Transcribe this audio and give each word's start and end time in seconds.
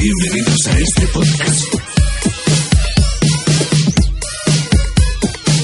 Bienvenidos 0.00 0.66
a 0.68 0.78
este 0.78 1.06
podcast. 1.08 1.74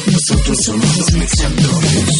Nosotros 0.07 0.59
somos 0.65 0.99
los 0.99 1.13
Mexandroides. 1.13 2.19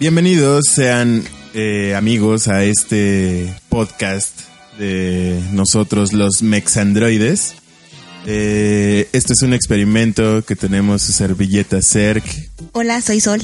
Bienvenidos 0.00 0.64
sean 0.74 1.22
eh, 1.52 1.94
amigos 1.94 2.48
a 2.48 2.64
este 2.64 3.54
podcast 3.68 4.40
de 4.78 5.38
nosotros 5.52 6.14
los 6.14 6.42
Mexandroides. 6.42 7.56
Eh, 8.26 9.08
esto 9.12 9.34
es 9.34 9.42
un 9.42 9.52
experimento 9.52 10.42
que 10.44 10.56
tenemos 10.56 11.02
su 11.02 11.12
servilleta 11.12 11.82
CERC 11.82 12.24
Hola, 12.72 13.02
soy 13.02 13.20
Sol. 13.20 13.42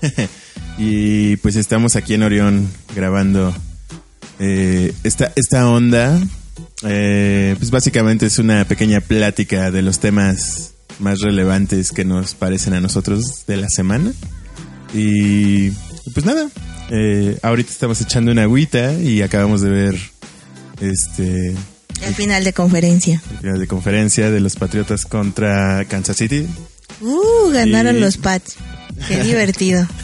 y 0.82 1.36
pues 1.36 1.56
estamos 1.56 1.94
aquí 1.96 2.14
en 2.14 2.22
Orión 2.22 2.68
grabando 2.96 3.54
eh, 4.38 4.92
esta, 5.04 5.30
esta 5.36 5.68
onda. 5.68 6.18
Eh, 6.82 7.54
pues 7.58 7.70
básicamente 7.70 8.24
es 8.24 8.38
una 8.38 8.64
pequeña 8.64 9.00
plática 9.02 9.70
de 9.70 9.82
los 9.82 9.98
temas 9.98 10.72
más 10.98 11.20
relevantes 11.20 11.92
que 11.92 12.06
nos 12.06 12.34
parecen 12.34 12.72
a 12.72 12.80
nosotros 12.80 13.44
de 13.46 13.58
la 13.58 13.68
semana. 13.68 14.12
Y 14.94 15.70
pues 16.14 16.24
nada, 16.24 16.48
eh, 16.90 17.38
ahorita 17.42 17.70
estamos 17.70 18.00
echando 18.00 18.32
una 18.32 18.42
agüita 18.44 18.94
y 18.94 19.20
acabamos 19.20 19.60
de 19.60 19.68
ver 19.70 19.96
este 20.80 21.54
El 22.02 22.14
final 22.14 22.42
de 22.42 22.52
conferencia. 22.54 23.22
el 23.32 23.38
final 23.38 23.60
de 23.60 23.66
conferencia 23.66 24.30
de 24.30 24.40
los 24.40 24.56
Patriotas 24.56 25.04
contra 25.04 25.84
Kansas 25.84 26.16
City. 26.16 26.46
Uh, 27.02 27.50
ganaron 27.52 27.96
Y- 27.96 28.00
los 28.00 28.16
Pats. 28.16 28.56
Qué 29.08 29.22
divertido. 29.22 29.86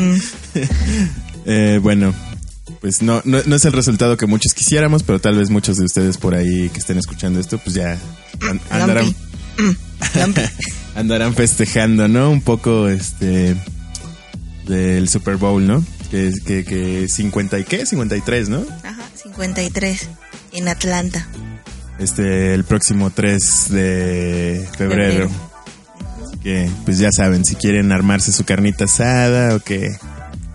Mm. 0.00 0.18
Eh, 1.46 1.78
bueno, 1.82 2.14
pues 2.80 3.02
no, 3.02 3.20
no, 3.26 3.38
no 3.44 3.56
es 3.56 3.64
el 3.66 3.72
resultado 3.74 4.16
que 4.16 4.24
muchos 4.26 4.54
quisiéramos, 4.54 5.02
pero 5.02 5.20
tal 5.20 5.36
vez 5.36 5.50
muchos 5.50 5.76
de 5.76 5.84
ustedes 5.84 6.16
por 6.16 6.34
ahí 6.34 6.70
que 6.70 6.78
estén 6.78 6.96
escuchando 6.96 7.38
esto, 7.38 7.58
pues 7.58 7.74
ya 7.76 7.98
an- 8.48 8.60
andarán. 8.70 9.14
Mm, 9.58 9.70
andarán 10.96 11.34
festejando, 11.34 12.08
¿no? 12.08 12.30
Un 12.30 12.40
poco 12.40 12.88
este 12.88 13.56
del 14.66 15.08
Super 15.10 15.36
Bowl, 15.36 15.66
¿no? 15.66 15.84
Que, 16.10 16.32
que, 16.46 16.64
que 16.64 17.08
50 17.10 17.58
y 17.58 17.64
qué, 17.64 17.84
53, 17.84 18.48
¿no? 18.48 18.64
Ajá, 18.82 19.02
53 19.22 20.08
en 20.52 20.68
Atlanta. 20.68 21.26
Este, 21.98 22.54
el 22.54 22.64
próximo 22.64 23.10
3 23.10 23.66
de 23.68 24.68
febrero. 24.78 25.28
Febrero. 25.28 25.30
Que, 26.44 26.70
pues 26.84 26.98
ya 26.98 27.10
saben, 27.10 27.44
si 27.44 27.56
quieren 27.56 27.90
armarse 27.90 28.30
su 28.30 28.44
carnita 28.44 28.84
asada 28.84 29.56
o 29.56 29.60
que 29.60 29.96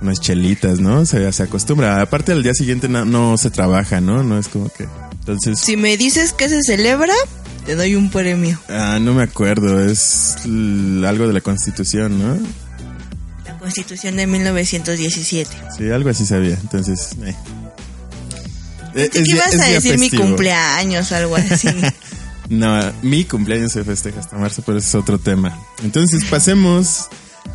unas 0.02 0.22
chelitas, 0.22 0.80
¿no? 0.80 1.06
Se, 1.06 1.30
se 1.34 1.44
acostumbra. 1.44 2.00
Aparte, 2.02 2.32
al 2.32 2.44
día 2.44 2.54
siguiente 2.54 2.88
no, 2.88 3.04
no 3.06 3.38
se 3.38 3.50
trabaja, 3.50 4.00
¿no? 4.00 4.24
No 4.24 4.38
es 4.38 4.48
como 4.48 4.70
que. 4.70 4.88
Entonces, 5.20 5.60
Si 5.60 5.76
me 5.76 5.98
dices 5.98 6.32
que 6.32 6.48
se 6.48 6.62
celebra, 6.64 7.14
te 7.66 7.76
doy 7.76 7.96
un 7.96 8.10
premio. 8.10 8.60
ah, 8.70 9.00
no 9.02 9.14
me 9.14 9.24
acuerdo. 9.24 9.84
Es 9.84 10.38
algo 10.46 11.28
de 11.28 11.34
la 11.34 11.42
Constitución, 11.42 12.18
¿no? 12.20 12.38
La 13.46 13.58
Constitución 13.58 14.16
de 14.16 14.28
1917. 14.28 15.50
Sí, 15.78 15.90
algo 15.90 16.10
así 16.10 16.26
sabía. 16.26 16.58
Entonces, 16.62 17.10
eh. 17.26 17.36
¿Qué 18.94 19.20
es 19.20 19.28
ibas 19.28 19.54
es 19.54 19.60
a 19.62 19.66
decir 19.68 19.98
mi 19.98 20.10
cumpleaños 20.10 21.12
o 21.12 21.16
algo 21.16 21.36
así? 21.36 21.68
No, 22.50 22.94
mi 23.04 23.26
cumpleaños 23.26 23.72
se 23.72 23.84
festeja 23.84 24.20
hasta 24.20 24.38
marzo, 24.38 24.64
pero 24.66 24.80
ese 24.80 24.90
es 24.90 24.96
otro 24.96 25.20
tema. 25.20 25.58
Entonces 25.84 26.26
pasemos 26.26 27.08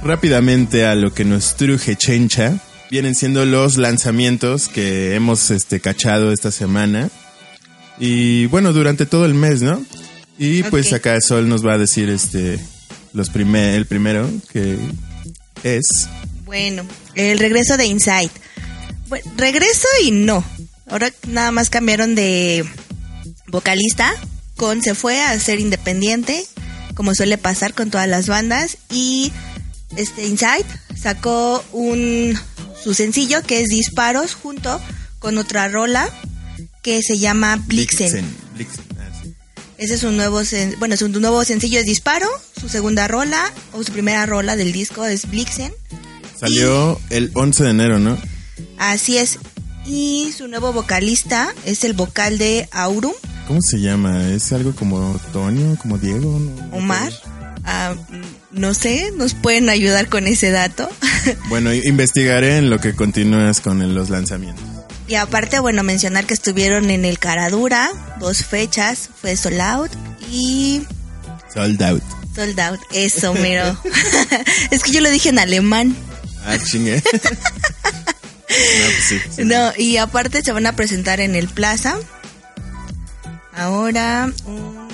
rápidamente 0.02 0.86
a 0.86 0.94
lo 0.94 1.12
que 1.12 1.24
nos 1.24 1.56
truje 1.56 1.96
chencha. 1.96 2.60
Vienen 2.90 3.14
siendo 3.14 3.44
los 3.44 3.76
lanzamientos 3.76 4.68
que 4.68 5.14
hemos 5.14 5.50
este, 5.50 5.80
cachado 5.80 6.32
esta 6.32 6.52
semana. 6.52 7.10
Y 7.98 8.46
bueno, 8.46 8.72
durante 8.72 9.04
todo 9.04 9.24
el 9.24 9.34
mes, 9.34 9.62
¿no? 9.62 9.84
Y 10.38 10.62
pues 10.64 10.92
acá 10.92 11.20
Sol 11.20 11.48
nos 11.48 11.66
va 11.66 11.74
a 11.74 11.78
decir 11.78 12.08
este 12.08 12.58
los 13.12 13.30
primer, 13.30 13.74
el 13.74 13.86
primero, 13.86 14.28
que 14.52 14.76
es... 15.62 16.08
Bueno, 16.44 16.84
el 17.14 17.38
regreso 17.38 17.76
de 17.76 17.86
Inside. 17.86 18.30
Bueno, 19.08 19.30
regreso 19.36 19.86
y 20.04 20.10
no. 20.10 20.44
Ahora 20.88 21.12
nada 21.28 21.50
más 21.52 21.70
cambiaron 21.70 22.14
de 22.14 22.64
vocalista. 23.46 24.12
Con 24.56 24.82
se 24.82 24.94
fue 24.94 25.20
a 25.20 25.38
ser 25.40 25.60
independiente, 25.60 26.44
como 26.94 27.14
suele 27.14 27.38
pasar 27.38 27.74
con 27.74 27.90
todas 27.90 28.08
las 28.08 28.26
bandas. 28.28 28.78
Y 28.90 29.32
este 29.96 30.26
Inside 30.26 30.64
sacó 31.00 31.64
un 31.72 32.38
su 32.82 32.94
sencillo 32.94 33.42
que 33.42 33.60
es 33.62 33.68
Disparos 33.68 34.34
junto 34.34 34.80
con 35.18 35.38
otra 35.38 35.68
rola 35.68 36.08
que 36.82 37.00
se 37.02 37.18
llama 37.18 37.56
Blixen. 37.66 38.24
Blixen, 38.54 38.84
ah, 38.98 39.20
sí. 39.22 39.34
Ese 39.78 39.94
es 39.94 40.02
un 40.02 40.16
nuevo, 40.16 40.42
sen- 40.42 40.78
bueno, 40.78 40.94
es 40.94 41.02
un 41.02 41.12
nuevo 41.12 41.42
sencillo 41.44 41.80
es 41.80 41.86
Disparo. 41.86 42.28
Su 42.60 42.68
segunda 42.68 43.08
rola 43.08 43.52
o 43.72 43.82
su 43.82 43.92
primera 43.92 44.24
rola 44.26 44.54
del 44.54 44.72
disco 44.72 45.04
es 45.04 45.28
Blixen. 45.28 45.72
Salió 46.38 47.00
el 47.10 47.30
11 47.34 47.64
de 47.64 47.70
enero, 47.70 47.98
¿no? 47.98 48.18
Así 48.78 49.16
es. 49.18 49.38
Y 49.86 50.32
su 50.36 50.46
nuevo 50.48 50.72
vocalista 50.72 51.54
es 51.64 51.84
el 51.84 51.92
vocal 51.94 52.38
de 52.38 52.68
Aurum, 52.72 53.12
¿Cómo 53.46 53.60
se 53.62 53.80
llama? 53.80 54.28
¿Es 54.28 54.52
algo 54.52 54.74
como 54.74 55.18
Toño, 55.32 55.76
como 55.76 55.98
Diego? 55.98 56.38
¿No? 56.38 56.76
Omar. 56.76 57.12
Mm, 58.10 58.60
no 58.60 58.74
sé, 58.74 59.10
nos 59.16 59.34
pueden 59.34 59.68
ayudar 59.68 60.08
con 60.08 60.26
ese 60.26 60.50
dato. 60.50 60.88
Bueno, 61.48 61.72
investigaré 61.72 62.58
en 62.58 62.68
lo 62.68 62.80
que 62.80 62.94
continúas 62.94 63.62
con 63.62 63.94
los 63.94 64.10
lanzamientos. 64.10 64.62
y 65.08 65.14
aparte, 65.14 65.58
bueno, 65.58 65.82
mencionar 65.82 66.26
que 66.26 66.34
estuvieron 66.34 66.90
en 66.90 67.06
el 67.06 67.18
Caradura, 67.18 67.90
dos 68.20 68.44
fechas, 68.44 69.08
fue 69.22 69.34
Sold 69.34 69.60
Out 69.60 69.90
y 70.30 70.82
Sold 71.54 71.82
out. 71.82 72.02
Sold 72.34 72.60
Out. 72.60 72.80
Eso, 72.92 73.32
mero. 73.40 73.74
es 74.70 74.82
que 74.82 74.92
yo 74.92 75.00
lo 75.00 75.08
dije 75.10 75.30
en 75.30 75.38
alemán. 75.38 75.96
Ah, 76.44 76.58
chingue. 76.58 76.96
no, 76.96 77.20
pues 78.50 79.04
sí. 79.08 79.18
sí. 79.36 79.44
No, 79.44 79.72
y 79.78 79.96
aparte 79.96 80.42
se 80.42 80.52
van 80.52 80.66
a 80.66 80.76
presentar 80.76 81.20
en 81.20 81.36
el 81.36 81.48
Plaza. 81.48 81.96
Ahora, 83.56 84.30
un- 84.46 84.88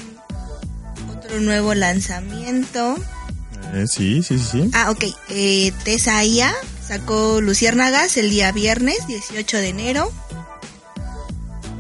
otro 1.17 1.41
nuevo 1.41 1.75
lanzamiento. 1.75 2.97
Eh, 3.75 3.87
sí, 3.87 4.23
sí, 4.23 4.39
sí, 4.39 4.45
sí. 4.51 4.71
Ah, 4.75 4.91
ok. 4.91 5.05
Eh, 5.29 5.73
Tesaía 5.85 6.53
sacó 6.87 7.41
Luciérnagas 7.41 8.17
el 8.17 8.31
día 8.31 8.53
viernes, 8.53 9.07
18 9.07 9.57
de 9.59 9.69
enero. 9.69 10.13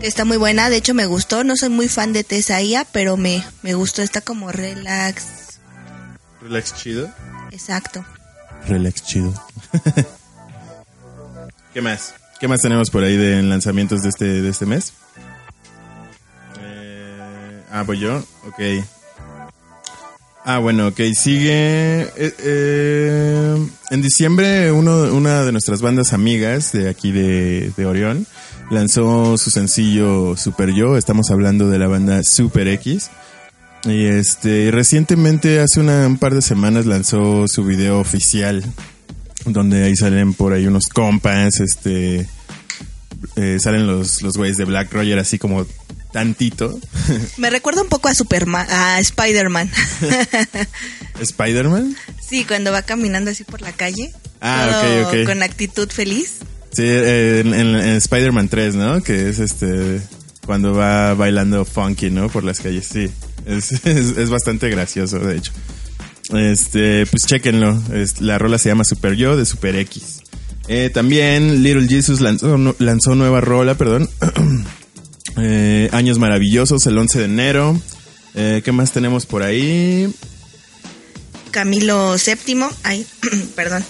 Que 0.00 0.06
Está 0.06 0.24
muy 0.24 0.36
buena, 0.38 0.70
de 0.70 0.76
hecho 0.76 0.94
me 0.94 1.04
gustó. 1.06 1.44
No 1.44 1.56
soy 1.56 1.68
muy 1.68 1.88
fan 1.88 2.12
de 2.12 2.24
Tesaía, 2.24 2.86
pero 2.92 3.16
me, 3.16 3.44
me 3.62 3.74
gustó. 3.74 4.00
Está 4.02 4.20
como 4.22 4.50
relax. 4.50 5.58
Relax 6.40 6.74
chido. 6.74 7.10
Exacto. 7.50 8.04
Relax 8.66 9.02
chido. 9.02 9.34
¿Qué 11.74 11.82
más? 11.82 12.14
¿Qué 12.40 12.48
más 12.48 12.62
tenemos 12.62 12.90
por 12.90 13.04
ahí 13.04 13.16
de 13.16 13.42
lanzamientos 13.42 14.02
de 14.02 14.08
este, 14.08 14.24
de 14.24 14.48
este 14.48 14.64
mes? 14.66 14.92
Ah, 17.70 17.82
voy 17.82 17.98
yo. 18.00 18.18
Ok. 18.48 18.84
Ah, 20.44 20.58
bueno, 20.58 20.88
ok. 20.88 21.00
Sigue. 21.14 22.02
eh, 22.02 22.34
eh, 22.38 23.66
en 23.90 24.02
diciembre, 24.02 24.72
uno, 24.72 25.12
una 25.14 25.44
de 25.44 25.52
nuestras 25.52 25.80
bandas 25.82 26.12
amigas 26.12 26.72
de 26.72 26.88
aquí 26.88 27.12
de, 27.12 27.72
Orión 27.86 28.26
lanzó 28.70 29.36
su 29.38 29.50
sencillo 29.50 30.36
Super 30.36 30.72
Yo. 30.72 30.96
Estamos 30.96 31.30
hablando 31.30 31.68
de 31.68 31.78
la 31.78 31.86
banda 31.86 32.22
Super 32.24 32.68
X. 32.68 33.10
Y 33.84 34.04
este, 34.06 34.70
recientemente, 34.70 35.60
hace 35.60 35.80
un 35.80 36.18
par 36.18 36.34
de 36.34 36.42
semanas, 36.42 36.86
lanzó 36.86 37.46
su 37.48 37.64
video 37.64 37.98
oficial. 38.00 38.64
Donde 39.46 39.84
ahí 39.84 39.96
salen 39.96 40.34
por 40.34 40.52
ahí 40.52 40.66
unos 40.66 40.88
compas, 40.88 41.60
este. 41.60 42.26
eh, 43.36 43.58
salen 43.58 43.86
los, 43.86 44.20
los 44.22 44.36
güeyes 44.36 44.58
de 44.58 44.66
Black 44.66 44.92
Roger 44.92 45.18
así 45.18 45.38
como 45.38 45.66
tantito. 46.12 46.78
Me 47.36 47.50
recuerda 47.50 47.82
un 47.82 47.88
poco 47.88 48.08
a 48.08 48.14
Superman, 48.14 48.66
a 48.70 48.98
Spider-Man. 49.00 49.70
Spider-Man. 51.20 51.96
sí, 52.26 52.44
cuando 52.44 52.72
va 52.72 52.82
caminando 52.82 53.30
así 53.30 53.44
por 53.44 53.60
la 53.60 53.72
calle. 53.72 54.12
Ah, 54.40 55.04
ok, 55.06 55.06
ok. 55.08 55.26
Con 55.26 55.42
actitud 55.42 55.88
feliz. 55.90 56.38
Sí, 56.72 56.82
eh, 56.84 57.40
en, 57.44 57.52
en- 57.54 57.74
en 57.76 57.96
Spider-Man 57.96 58.48
3, 58.48 58.74
¿no? 58.74 59.02
Que 59.02 59.28
es 59.28 59.38
este. 59.38 60.00
Cuando 60.46 60.72
va 60.74 61.14
bailando 61.14 61.64
funky, 61.64 62.10
¿no? 62.10 62.28
Por 62.28 62.44
las 62.44 62.60
calles, 62.60 62.86
sí. 62.90 63.10
Es, 63.46 63.72
es, 63.84 64.16
es 64.16 64.30
bastante 64.30 64.68
gracioso, 64.70 65.18
de 65.18 65.36
hecho. 65.36 65.52
Este, 66.32 67.06
pues 67.06 67.26
chequenlo. 67.26 67.80
Es- 67.92 68.20
la 68.20 68.38
rola 68.38 68.58
se 68.58 68.68
llama 68.68 68.84
Super 68.84 69.14
Yo 69.14 69.36
de 69.36 69.44
Super 69.44 69.76
X. 69.76 70.20
Eh, 70.68 70.90
también 70.94 71.62
Little 71.64 71.88
Jesus 71.88 72.20
lanzó, 72.20 72.56
lanzó 72.78 73.14
nueva 73.16 73.40
rola, 73.40 73.74
perdón. 73.76 74.08
Eh, 75.36 75.88
Años 75.92 76.18
Maravillosos 76.18 76.86
el 76.86 76.98
11 76.98 77.18
de 77.18 77.24
enero. 77.24 77.80
Eh, 78.34 78.62
¿Qué 78.64 78.72
más 78.72 78.92
tenemos 78.92 79.26
por 79.26 79.42
ahí? 79.42 80.12
Camilo 81.50 82.14
VII, 82.14 82.64
ay, 82.84 83.04
perdón, 83.56 83.84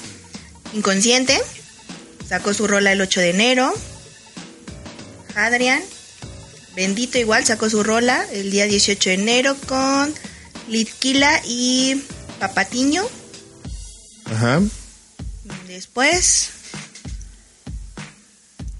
Inconsciente, 0.72 1.38
sacó 2.28 2.54
su 2.54 2.66
rola 2.66 2.92
el 2.92 3.00
8 3.00 3.20
de 3.20 3.31
enero. 3.31 3.72
Adrian, 5.34 5.81
Bendito 6.75 7.19
igual, 7.19 7.44
sacó 7.44 7.69
su 7.69 7.82
rola 7.82 8.25
el 8.32 8.50
día 8.50 8.64
18 8.66 9.10
de 9.10 9.14
enero 9.14 9.56
con 9.66 10.14
Litquila 10.69 11.42
y 11.46 12.00
Papatiño. 12.38 13.02
Ajá. 14.26 14.60
Después 15.66 16.50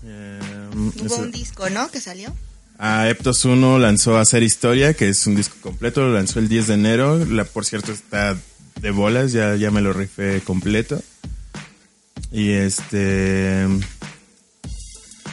Eh, 0.05 0.41
hubo 0.73 1.07
ese- 1.07 1.15
un 1.17 1.33
disco, 1.33 1.69
¿no? 1.69 1.91
Que 1.91 2.01
salió. 2.01 2.35
A 2.83 3.11
Eptos 3.11 3.45
1 3.45 3.79
lanzó 3.79 4.17
Hacer 4.17 4.43
Historia, 4.43 4.95
que 4.95 5.11
es 5.11 5.27
un 5.27 5.37
disco 5.37 5.55
completo, 5.61 6.01
lo 6.01 6.15
lanzó 6.15 6.39
el 6.39 6.49
10 6.49 6.67
de 6.69 6.75
enero. 6.75 7.25
La, 7.27 7.45
por 7.45 7.67
cierto, 7.67 7.93
está 7.93 8.39
de 8.81 8.91
bolas, 8.91 9.33
ya, 9.33 9.55
ya 9.57 9.71
me 9.71 9.83
lo 9.83 9.93
rifé 9.93 10.41
completo. 10.41 10.99
Y 12.33 12.53
este. 12.53 13.67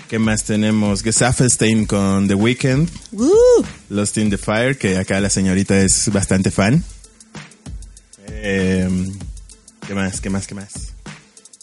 ¿Qué 0.10 0.20
más 0.20 0.44
tenemos? 0.44 1.02
Gesaffelstein 1.04 1.86
con 1.86 2.28
The 2.28 2.36
Weeknd, 2.36 2.90
¡Uh! 3.14 3.64
Lost 3.92 4.18
in 4.18 4.30
the 4.30 4.38
Fire, 4.38 4.78
que 4.78 4.98
acá 4.98 5.22
la 5.22 5.30
señorita 5.30 5.80
es 5.80 6.12
bastante 6.12 6.52
fan. 6.52 6.84
Eh, 8.28 8.90
¿Qué 9.88 9.94
más? 9.94 10.20
¿Qué 10.20 10.30
más? 10.30 10.48
¿Qué 10.48 10.56
más? 10.56 10.74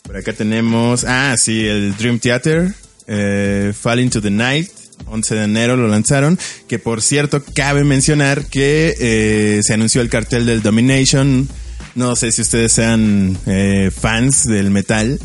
Por 0.02 0.16
acá 0.16 0.32
tenemos. 0.32 1.04
Ah, 1.04 1.36
sí, 1.38 1.66
el 1.66 1.94
Dream 1.94 2.20
Theater. 2.20 2.74
Eh, 3.06 3.74
Fall 3.78 4.00
into 4.00 4.22
the 4.22 4.30
Night. 4.30 4.83
11 5.06 5.34
de 5.34 5.44
enero 5.44 5.76
lo 5.76 5.88
lanzaron. 5.88 6.38
Que 6.68 6.78
por 6.78 7.02
cierto, 7.02 7.42
cabe 7.54 7.84
mencionar 7.84 8.46
que 8.46 8.94
eh, 8.98 9.60
se 9.62 9.74
anunció 9.74 10.00
el 10.00 10.08
cartel 10.08 10.46
del 10.46 10.62
Domination. 10.62 11.48
No 11.94 12.16
sé 12.16 12.32
si 12.32 12.42
ustedes 12.42 12.72
sean 12.72 13.38
eh, 13.46 13.90
fans 13.94 14.44
del 14.44 14.70
metal. 14.70 15.18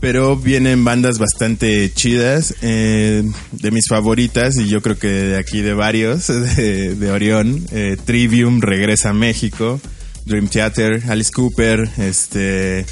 Pero 0.00 0.36
vienen 0.36 0.84
bandas 0.84 1.18
bastante 1.18 1.90
chidas. 1.92 2.54
eh, 2.60 3.22
de 3.52 3.70
mis 3.70 3.88
favoritas, 3.88 4.56
y 4.58 4.68
yo 4.68 4.82
creo 4.82 4.98
que 4.98 5.08
de 5.08 5.38
aquí 5.38 5.62
de 5.62 5.72
varios, 5.72 6.26
de, 6.56 6.94
de 6.94 7.10
Orión. 7.10 7.66
Trivium 8.04 8.60
regresa 8.60 9.10
a 9.10 9.14
México. 9.14 9.80
Dream 10.26 10.48
Theater, 10.48 11.04
Alice 11.08 11.30
Cooper, 11.32 11.88
este. 11.98 12.84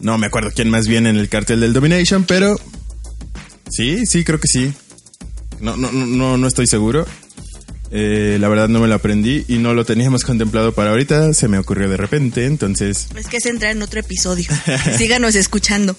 No 0.00 0.18
me 0.18 0.26
acuerdo 0.26 0.50
quién 0.54 0.68
más 0.68 0.86
viene 0.88 1.10
en 1.10 1.16
el 1.16 1.28
cartel 1.28 1.60
del 1.60 1.72
Domination, 1.72 2.24
pero. 2.24 2.56
Sí, 3.70 4.04
sí, 4.04 4.24
creo 4.24 4.40
que 4.40 4.48
sí. 4.48 4.72
No, 5.60 5.76
no, 5.76 5.90
no, 5.92 6.36
no, 6.36 6.46
estoy 6.46 6.66
seguro. 6.66 7.06
Eh, 7.92 8.36
la 8.40 8.48
verdad 8.48 8.68
no 8.68 8.80
me 8.80 8.88
lo 8.88 8.94
aprendí 8.96 9.44
y 9.48 9.58
no 9.58 9.72
lo 9.72 9.84
teníamos 9.84 10.24
contemplado 10.24 10.72
para 10.72 10.90
ahorita. 10.90 11.32
Se 11.34 11.48
me 11.48 11.58
ocurrió 11.58 11.88
de 11.88 11.96
repente, 11.96 12.46
entonces. 12.46 13.06
Es 13.16 13.26
que 13.28 13.40
se 13.40 13.48
entra 13.50 13.70
en 13.70 13.80
otro 13.82 14.00
episodio. 14.00 14.46
Síganos 14.98 15.34
escuchando. 15.34 15.96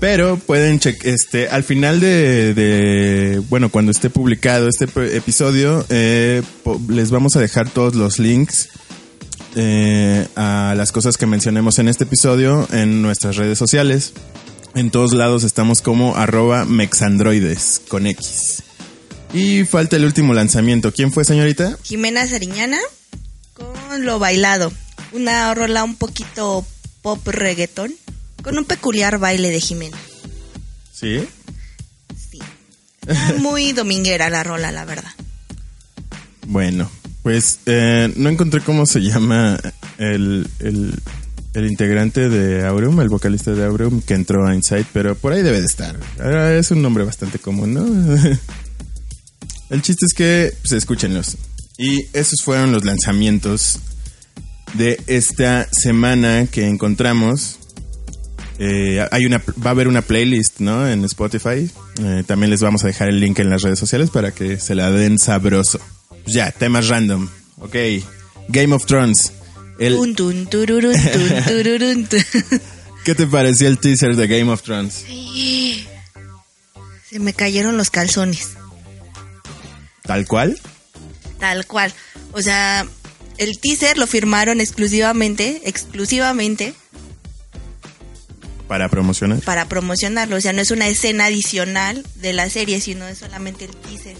Pero 0.00 0.36
pueden 0.38 0.80
checar, 0.80 1.06
este, 1.06 1.48
al 1.48 1.62
final 1.62 2.00
de, 2.00 2.52
de- 2.52 3.38
bueno, 3.48 3.70
cuando 3.70 3.92
esté 3.92 4.10
publicado 4.10 4.68
este 4.68 4.86
episodio, 5.16 5.86
eh, 5.88 6.42
les 6.88 7.10
vamos 7.10 7.36
a 7.36 7.40
dejar 7.40 7.70
todos 7.70 7.94
los 7.94 8.18
links 8.18 8.68
eh, 9.54 10.26
a 10.36 10.74
las 10.76 10.90
cosas 10.92 11.16
que 11.16 11.26
mencionemos 11.26 11.78
en 11.78 11.88
este 11.88 12.04
episodio 12.04 12.66
en 12.72 13.02
nuestras 13.02 13.36
redes 13.36 13.56
sociales. 13.56 14.12
En 14.74 14.90
todos 14.90 15.12
lados 15.14 15.44
estamos 15.44 15.80
como 15.80 16.16
arroba 16.16 16.64
mexandroides 16.64 17.80
con 17.88 18.06
X. 18.08 18.64
Y 19.34 19.64
falta 19.64 19.96
el 19.96 20.04
último 20.04 20.32
lanzamiento. 20.32 20.92
¿Quién 20.92 21.12
fue, 21.12 21.24
señorita? 21.24 21.76
Jimena 21.82 22.26
Sariñana 22.26 22.78
con 23.52 24.04
Lo 24.04 24.18
Bailado. 24.18 24.72
Una 25.12 25.52
rola 25.54 25.84
un 25.84 25.96
poquito 25.96 26.64
pop 27.02 27.26
reggaetón 27.26 27.92
con 28.42 28.56
un 28.58 28.64
peculiar 28.64 29.18
baile 29.18 29.50
de 29.50 29.60
Jimena. 29.60 29.96
Sí. 30.92 31.26
Sí. 32.30 32.38
Está 33.06 33.34
Muy 33.40 33.72
dominguera 33.72 34.30
la 34.30 34.44
rola, 34.44 34.70
la 34.72 34.84
verdad. 34.84 35.10
Bueno, 36.46 36.90
pues 37.22 37.58
eh, 37.66 38.12
no 38.16 38.28
encontré 38.28 38.60
cómo 38.60 38.86
se 38.86 39.00
llama 39.00 39.58
el, 39.98 40.46
el, 40.60 40.94
el 41.54 41.66
integrante 41.66 42.28
de 42.28 42.64
Aurum, 42.66 43.00
el 43.00 43.08
vocalista 43.08 43.52
de 43.52 43.64
Aurum 43.64 44.00
que 44.02 44.14
entró 44.14 44.46
a 44.46 44.54
Insight, 44.54 44.86
pero 44.92 45.14
por 45.16 45.32
ahí 45.32 45.42
debe 45.42 45.60
de 45.60 45.66
estar. 45.66 45.98
Ah, 46.20 46.52
Es 46.52 46.70
un 46.70 46.82
nombre 46.82 47.02
bastante 47.04 47.38
común, 47.38 47.74
¿no? 47.74 47.84
el 49.74 49.82
chiste 49.82 50.06
es 50.06 50.14
que, 50.14 50.54
pues 50.62 50.72
escúchenlos. 50.72 51.36
Y 51.76 52.06
esos 52.12 52.42
fueron 52.42 52.70
los 52.70 52.84
lanzamientos 52.84 53.80
de 54.74 55.02
esta 55.08 55.68
semana 55.72 56.46
que 56.46 56.68
encontramos. 56.68 57.58
Eh, 58.60 59.04
hay 59.10 59.26
una, 59.26 59.38
va 59.38 59.66
a 59.66 59.70
haber 59.70 59.88
una 59.88 60.02
playlist, 60.02 60.60
¿no? 60.60 60.88
En 60.88 61.04
Spotify. 61.04 61.68
Eh, 62.00 62.22
también 62.24 62.50
les 62.50 62.60
vamos 62.60 62.84
a 62.84 62.86
dejar 62.86 63.08
el 63.08 63.18
link 63.18 63.40
en 63.40 63.50
las 63.50 63.62
redes 63.62 63.80
sociales 63.80 64.10
para 64.10 64.30
que 64.30 64.60
se 64.60 64.76
la 64.76 64.92
den 64.92 65.18
sabroso. 65.18 65.80
Ya, 66.24 66.52
temas 66.52 66.86
random. 66.86 67.28
Ok. 67.58 67.74
Game 68.48 68.72
of 68.76 68.86
Thrones. 68.86 69.32
El. 69.80 69.96
¿Qué 73.04 73.16
te 73.16 73.26
pareció 73.26 73.66
el 73.66 73.78
teaser 73.78 74.14
de 74.14 74.28
Game 74.28 74.52
of 74.52 74.62
Thrones? 74.62 75.04
Se 77.10 77.18
me 77.18 77.32
cayeron 77.32 77.76
los 77.76 77.90
calzones. 77.90 78.50
¿Tal 80.04 80.26
cual? 80.26 80.58
Tal 81.38 81.66
cual. 81.66 81.92
O 82.32 82.42
sea, 82.42 82.86
el 83.38 83.58
teaser 83.58 83.98
lo 83.98 84.06
firmaron 84.06 84.60
exclusivamente, 84.60 85.62
exclusivamente 85.64 86.74
Para 88.68 88.88
promocionar. 88.88 89.40
para 89.40 89.68
promocionarlo. 89.68 90.36
O 90.36 90.40
sea, 90.40 90.52
no 90.52 90.60
es 90.60 90.70
una 90.70 90.88
escena 90.88 91.26
adicional 91.26 92.04
de 92.16 92.32
la 92.32 92.48
serie, 92.50 92.80
sino 92.80 93.06
es 93.08 93.18
solamente 93.18 93.64
el 93.64 93.74
teaser. 93.76 94.16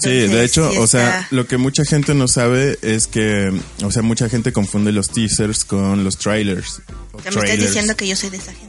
Sí, 0.00 0.10
de 0.10 0.44
hecho, 0.44 0.70
sí 0.70 0.78
o 0.78 0.86
sea, 0.86 1.26
lo 1.30 1.46
que 1.46 1.56
mucha 1.56 1.84
gente 1.84 2.14
no 2.14 2.28
sabe 2.28 2.78
es 2.82 3.06
que, 3.06 3.50
o 3.82 3.90
sea, 3.90 4.02
mucha 4.02 4.28
gente 4.28 4.52
confunde 4.52 4.92
los 4.92 5.08
teasers 5.08 5.64
con 5.64 6.04
los 6.04 6.18
trailers. 6.18 6.82
o 7.12 7.18
o 7.18 7.22
sea, 7.22 7.32
me 7.32 7.40
estás 7.40 7.58
diciendo 7.58 7.96
que 7.96 8.06
yo 8.06 8.14
soy 8.14 8.30
de 8.30 8.36
esa 8.36 8.52
gente. 8.52 8.67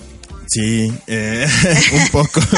Sí, 0.49 0.91
eh, 1.07 1.47
un 1.93 2.07
poco. 2.09 2.41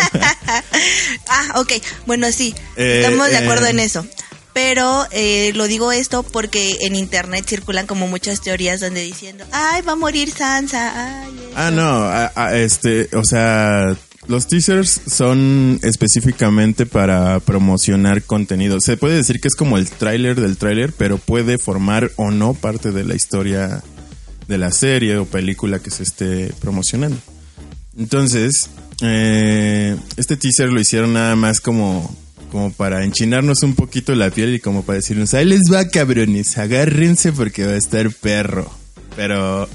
Ah, 1.27 1.59
ok. 1.59 1.71
Bueno, 2.05 2.31
sí. 2.31 2.53
Eh, 2.75 3.01
estamos 3.03 3.29
de 3.29 3.37
acuerdo 3.37 3.67
eh. 3.67 3.71
en 3.71 3.79
eso. 3.79 4.05
Pero 4.53 5.05
eh, 5.11 5.51
lo 5.55 5.67
digo 5.67 5.91
esto 5.93 6.23
porque 6.23 6.77
en 6.81 6.95
internet 6.95 7.45
circulan 7.47 7.87
como 7.87 8.07
muchas 8.07 8.41
teorías 8.41 8.81
donde 8.81 9.01
diciendo, 9.01 9.45
ay, 9.51 9.81
va 9.81 9.93
a 9.93 9.95
morir 9.95 10.29
Sansa. 10.31 11.21
Ay, 11.21 11.29
eso". 11.39 11.51
Ah, 11.55 11.71
no, 11.71 11.83
a- 12.03 12.31
a- 12.35 12.57
este, 12.57 13.07
o 13.15 13.23
sea, 13.23 13.95
los 14.27 14.47
teasers 14.47 15.01
son 15.07 15.79
específicamente 15.83 16.85
para 16.85 17.39
promocionar 17.39 18.23
contenido. 18.23 18.81
Se 18.81 18.97
puede 18.97 19.15
decir 19.15 19.39
que 19.39 19.47
es 19.47 19.55
como 19.55 19.77
el 19.77 19.89
tráiler 19.89 20.39
del 20.39 20.57
tráiler, 20.57 20.91
pero 20.91 21.17
puede 21.17 21.57
formar 21.57 22.11
o 22.17 22.29
no 22.29 22.53
parte 22.53 22.91
de 22.91 23.05
la 23.05 23.15
historia 23.15 23.81
de 24.49 24.57
la 24.57 24.71
serie 24.71 25.15
o 25.17 25.25
película 25.25 25.79
que 25.79 25.91
se 25.91 26.03
esté 26.03 26.51
promocionando. 26.59 27.17
Entonces, 27.97 28.69
eh, 29.01 29.97
este 30.17 30.37
teaser 30.37 30.69
lo 30.69 30.79
hicieron 30.79 31.13
nada 31.13 31.35
más 31.35 31.59
como, 31.59 32.15
como 32.51 32.71
para 32.71 33.03
enchinarnos 33.03 33.63
un 33.63 33.75
poquito 33.75 34.15
la 34.15 34.29
piel 34.29 34.55
y 34.55 34.59
como 34.59 34.83
para 34.83 34.97
decirnos, 34.97 35.33
ahí 35.33 35.45
les 35.45 35.71
va 35.71 35.87
cabrones, 35.89 36.57
agárrense 36.57 37.31
porque 37.31 37.65
va 37.65 37.73
a 37.73 37.77
estar 37.77 38.09
perro. 38.11 38.71
Pero 39.15 39.67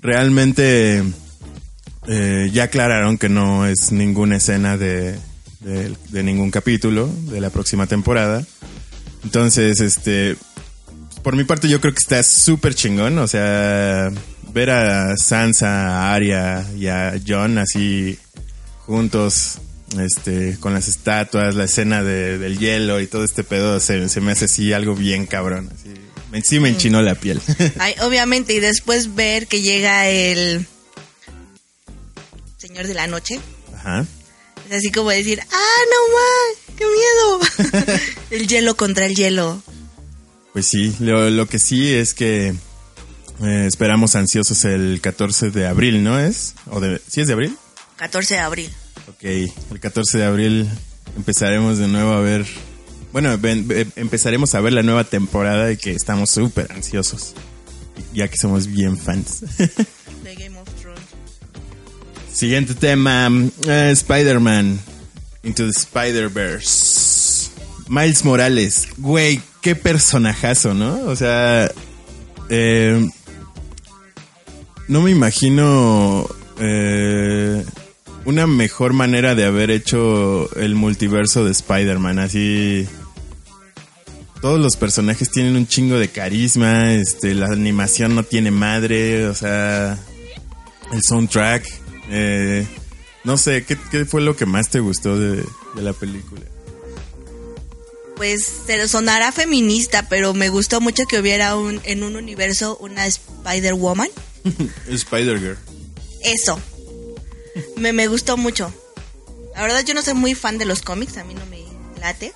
realmente 0.00 1.02
eh, 2.06 2.50
ya 2.52 2.64
aclararon 2.64 3.18
que 3.18 3.28
no 3.28 3.66
es 3.66 3.92
ninguna 3.92 4.36
escena 4.36 4.76
de, 4.76 5.16
de, 5.60 5.94
de 6.10 6.22
ningún 6.22 6.50
capítulo 6.50 7.08
de 7.30 7.40
la 7.40 7.50
próxima 7.50 7.86
temporada. 7.86 8.44
Entonces, 9.24 9.80
este, 9.80 10.36
por 11.22 11.34
mi 11.34 11.42
parte 11.42 11.68
yo 11.68 11.80
creo 11.80 11.92
que 11.92 11.98
está 11.98 12.22
súper 12.22 12.74
chingón, 12.74 13.18
o 13.18 13.26
sea, 13.26 14.10
ver 14.56 14.70
a 14.70 15.14
Sansa, 15.18 15.68
a 16.08 16.14
Arya 16.14 16.66
y 16.78 16.86
a 16.86 17.20
John 17.26 17.58
así 17.58 18.18
juntos, 18.86 19.58
este, 20.00 20.56
con 20.60 20.72
las 20.72 20.88
estatuas, 20.88 21.54
la 21.54 21.64
escena 21.64 22.02
de- 22.02 22.38
del 22.38 22.58
hielo 22.58 22.98
y 23.02 23.06
todo 23.06 23.22
este 23.22 23.44
pedo, 23.44 23.78
se, 23.80 24.08
se 24.08 24.20
me 24.22 24.32
hace 24.32 24.46
así 24.46 24.72
algo 24.72 24.94
bien 24.94 25.26
cabrón, 25.26 25.68
así. 25.74 25.90
Me- 26.32 26.40
Sí 26.42 26.58
me 26.58 26.70
enchinó 26.70 27.02
la 27.02 27.14
piel. 27.16 27.38
Ay, 27.78 27.94
obviamente, 28.00 28.54
y 28.54 28.60
después 28.60 29.14
ver 29.14 29.46
que 29.46 29.60
llega 29.60 30.08
el 30.08 30.66
Señor 32.56 32.86
de 32.86 32.94
la 32.94 33.06
Noche. 33.06 33.38
Ajá. 33.74 34.06
Es 34.70 34.76
así 34.78 34.90
como 34.90 35.10
decir, 35.10 35.38
ah, 35.40 35.80
no 35.92 36.14
más, 36.16 36.76
qué 36.78 36.84
miedo. 37.84 37.98
el 38.30 38.46
hielo 38.48 38.74
contra 38.76 39.04
el 39.04 39.14
hielo. 39.14 39.62
Pues 40.54 40.66
sí, 40.66 40.94
lo, 41.00 41.28
lo 41.28 41.46
que 41.46 41.58
sí 41.58 41.92
es 41.92 42.14
que 42.14 42.54
eh, 43.42 43.64
esperamos 43.66 44.16
ansiosos 44.16 44.64
el 44.64 45.00
14 45.02 45.50
de 45.50 45.66
abril, 45.66 46.02
¿no 46.04 46.18
es? 46.18 46.54
¿O 46.70 46.80
de, 46.80 47.00
¿Sí 47.06 47.20
es 47.20 47.26
de 47.26 47.32
abril? 47.34 47.56
14 47.96 48.34
de 48.34 48.40
abril. 48.40 48.70
Ok, 49.08 49.22
el 49.24 49.80
14 49.80 50.18
de 50.18 50.24
abril 50.24 50.68
empezaremos 51.16 51.78
de 51.78 51.88
nuevo 51.88 52.12
a 52.12 52.20
ver... 52.20 52.46
Bueno, 53.12 53.36
ven- 53.38 53.66
ve- 53.66 53.86
empezaremos 53.96 54.54
a 54.54 54.60
ver 54.60 54.72
la 54.74 54.82
nueva 54.82 55.04
temporada 55.04 55.70
y 55.72 55.76
que 55.78 55.92
estamos 55.92 56.30
súper 56.30 56.70
ansiosos, 56.72 57.34
ya 58.12 58.28
que 58.28 58.36
somos 58.36 58.66
bien 58.66 58.98
fans. 58.98 59.40
De 60.22 60.34
Game 60.34 60.58
of 60.58 60.68
Thrones. 60.80 61.00
Siguiente 62.32 62.74
tema, 62.74 63.30
eh, 63.66 63.90
Spider-Man 63.92 64.78
Into 65.44 65.64
the 65.64 65.70
Spider-Verse. 65.70 67.50
Miles 67.88 68.24
Morales, 68.24 68.88
güey, 68.98 69.40
qué 69.62 69.74
personajazo, 69.76 70.74
¿no? 70.74 71.00
O 71.06 71.14
sea, 71.16 71.70
eh, 72.50 73.08
no 74.88 75.02
me 75.02 75.10
imagino 75.10 76.28
eh, 76.58 77.64
una 78.24 78.46
mejor 78.46 78.92
manera 78.92 79.34
de 79.34 79.44
haber 79.44 79.70
hecho 79.70 80.54
el 80.56 80.74
multiverso 80.74 81.44
de 81.44 81.52
Spider-Man, 81.52 82.18
así 82.18 82.86
todos 84.40 84.60
los 84.60 84.76
personajes 84.76 85.30
tienen 85.30 85.56
un 85.56 85.66
chingo 85.66 85.98
de 85.98 86.08
carisma, 86.08 86.92
este, 86.92 87.34
la 87.34 87.46
animación 87.46 88.14
no 88.14 88.22
tiene 88.22 88.50
madre, 88.50 89.26
o 89.26 89.34
sea, 89.34 89.98
el 90.92 91.02
soundtrack, 91.02 91.66
eh, 92.10 92.66
no 93.24 93.36
sé, 93.36 93.64
¿qué, 93.64 93.76
¿qué, 93.90 94.04
fue 94.04 94.20
lo 94.20 94.36
que 94.36 94.46
más 94.46 94.68
te 94.68 94.80
gustó 94.80 95.18
de, 95.18 95.44
de 95.74 95.82
la 95.82 95.92
película? 95.92 96.42
Pues 98.16 98.44
se 98.66 98.88
sonará 98.88 99.30
feminista, 99.30 100.08
pero 100.08 100.32
me 100.32 100.48
gustó 100.48 100.80
mucho 100.80 101.04
que 101.06 101.18
hubiera 101.18 101.56
un, 101.56 101.80
en 101.84 102.02
un 102.02 102.16
universo 102.16 102.78
una 102.78 103.06
Spider-Woman. 103.06 104.08
Spider-Girl. 104.88 105.56
Eso. 106.22 106.58
Me, 107.76 107.92
me 107.92 108.06
gustó 108.06 108.36
mucho. 108.36 108.72
La 109.54 109.62
verdad 109.62 109.84
yo 109.84 109.94
no 109.94 110.02
soy 110.02 110.14
muy 110.14 110.34
fan 110.34 110.58
de 110.58 110.64
los 110.66 110.82
cómics, 110.82 111.16
a 111.16 111.24
mí 111.24 111.34
no 111.34 111.46
me 111.46 111.62
late. 112.00 112.32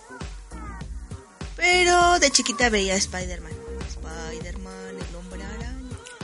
Pero 1.56 2.18
de 2.18 2.30
chiquita 2.30 2.70
veía 2.70 2.94
Spider-Man. 2.96 3.52
Spider-Man, 3.88 4.72
el 5.10 5.14
hombre 5.16 5.42
araña. 5.44 5.76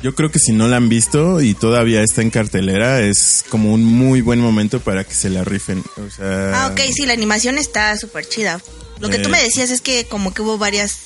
Yo 0.02 0.14
creo 0.14 0.30
que 0.30 0.38
si 0.38 0.52
no 0.52 0.66
la 0.68 0.76
han 0.78 0.88
visto 0.88 1.40
y 1.42 1.52
todavía 1.54 2.02
está 2.02 2.22
en 2.22 2.30
cartelera, 2.30 3.00
es 3.02 3.44
como 3.50 3.72
un 3.74 3.84
muy 3.84 4.22
buen 4.22 4.40
momento 4.40 4.80
para 4.80 5.04
que 5.04 5.14
se 5.14 5.28
la 5.28 5.44
rifen. 5.44 5.84
O 5.98 6.10
sea, 6.10 6.64
Ah, 6.64 6.68
ok, 6.68 6.80
sí, 6.94 7.04
la 7.04 7.12
animación 7.12 7.58
está 7.58 7.96
súper 7.98 8.26
chida. 8.26 8.60
Lo 8.98 9.10
que 9.10 9.16
Eh. 9.16 9.22
tú 9.22 9.28
me 9.28 9.42
decías 9.42 9.70
es 9.70 9.82
que 9.82 10.06
como 10.06 10.32
que 10.32 10.40
hubo 10.40 10.56
varias 10.56 11.00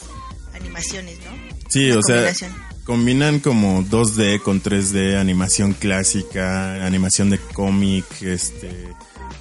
animaciones, 0.54 1.18
¿no? 1.24 1.32
Sí, 1.68 1.90
Una 1.90 1.98
o 1.98 2.02
sea. 2.02 2.32
Combinan 2.90 3.38
como 3.38 3.84
2D 3.84 4.42
con 4.42 4.60
3D, 4.60 5.16
animación 5.16 5.74
clásica, 5.74 6.84
animación 6.84 7.30
de 7.30 7.38
cómic, 7.38 8.04
este, 8.20 8.68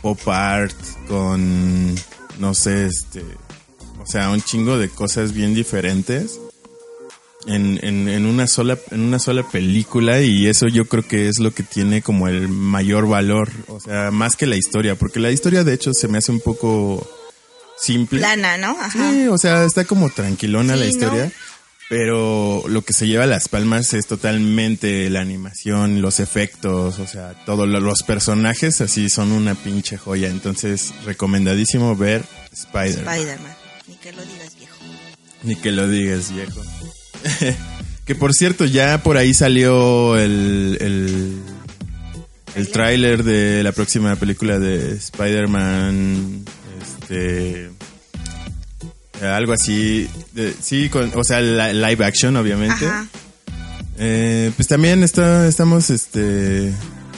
pop 0.03 0.19
art, 0.27 0.75
con, 1.07 1.95
no 2.37 2.53
sé, 2.53 2.85
este, 2.85 3.23
o 3.99 4.05
sea, 4.05 4.29
un 4.29 4.39
chingo 4.39 4.77
de 4.77 4.87
cosas 4.89 5.33
bien 5.33 5.55
diferentes 5.55 6.39
en, 7.47 7.79
en, 7.81 8.07
en 8.07 8.27
una 8.27 8.45
sola, 8.45 8.77
en 8.91 8.99
una 8.99 9.17
sola 9.17 9.41
película 9.41 10.21
y 10.21 10.45
eso 10.45 10.67
yo 10.67 10.85
creo 10.85 11.07
que 11.07 11.27
es 11.27 11.39
lo 11.39 11.51
que 11.51 11.63
tiene 11.63 12.03
como 12.03 12.27
el 12.27 12.49
mayor 12.49 13.07
valor, 13.07 13.49
o 13.67 13.79
sea, 13.79 14.11
más 14.11 14.35
que 14.35 14.45
la 14.45 14.57
historia, 14.57 14.93
porque 14.93 15.19
la 15.19 15.31
historia 15.31 15.63
de 15.63 15.73
hecho 15.73 15.95
se 15.95 16.07
me 16.07 16.19
hace 16.19 16.31
un 16.31 16.39
poco 16.39 17.03
simple. 17.79 18.19
Plana, 18.19 18.57
¿no? 18.57 18.77
Ajá. 18.79 19.11
Sí, 19.11 19.27
o 19.27 19.39
sea, 19.39 19.63
está 19.63 19.85
como 19.85 20.11
tranquilona 20.11 20.75
Sí, 20.75 20.79
la 20.81 20.85
historia. 20.85 21.25
¿no? 21.25 21.48
Pero 21.89 22.63
lo 22.67 22.83
que 22.83 22.93
se 22.93 23.07
lleva 23.07 23.23
a 23.23 23.27
las 23.27 23.47
palmas 23.49 23.93
es 23.95 24.05
totalmente 24.05 25.09
la 25.09 25.21
animación, 25.21 26.01
los 26.03 26.19
efectos, 26.19 26.99
o 26.99 27.07
sea, 27.07 27.33
todos 27.45 27.67
lo- 27.67 27.79
los 27.79 28.03
personajes 28.03 28.79
así 28.81 29.09
son 29.09 29.31
una 29.31 29.55
pinche 29.55 29.97
joya. 29.97 30.27
Entonces, 30.29 30.93
recomendadísimo 31.03 31.95
ver 31.95 32.23
Spider. 32.53 32.99
Spider-Man. 33.07 33.53
Ni 33.87 33.95
que 33.95 34.11
lo 34.13 34.21
digas, 34.23 34.55
viejo. 34.55 34.75
Ni 35.43 35.55
que 35.55 35.71
lo 35.71 35.87
digas, 35.87 36.31
viejo. 36.31 36.61
que 38.05 38.13
por 38.15 38.33
cierto, 38.33 38.65
ya 38.65 39.01
por 39.01 39.17
ahí 39.17 39.33
salió 39.33 40.15
el, 40.15 40.77
el, 40.81 41.37
el 42.55 42.69
tráiler 42.69 43.23
de 43.23 43.63
la 43.63 43.71
próxima 43.71 44.15
película 44.15 44.59
de 44.59 44.93
Spider-Man. 44.93 46.45
Este. 47.01 47.71
Eh, 49.21 49.25
Algo 49.27 49.53
así. 49.53 50.07
de- 50.33 50.53
sí, 50.61 50.89
con, 50.89 51.11
o 51.15 51.23
sea, 51.23 51.39
la- 51.41 51.73
live 51.73 52.05
action, 52.05 52.35
obviamente. 52.37 52.85
Ajá. 52.85 53.07
Eh, 53.97 54.51
pues 54.55 54.67
también 54.67 55.03
está, 55.03 55.47
estamos, 55.47 55.89
este, 55.89 56.71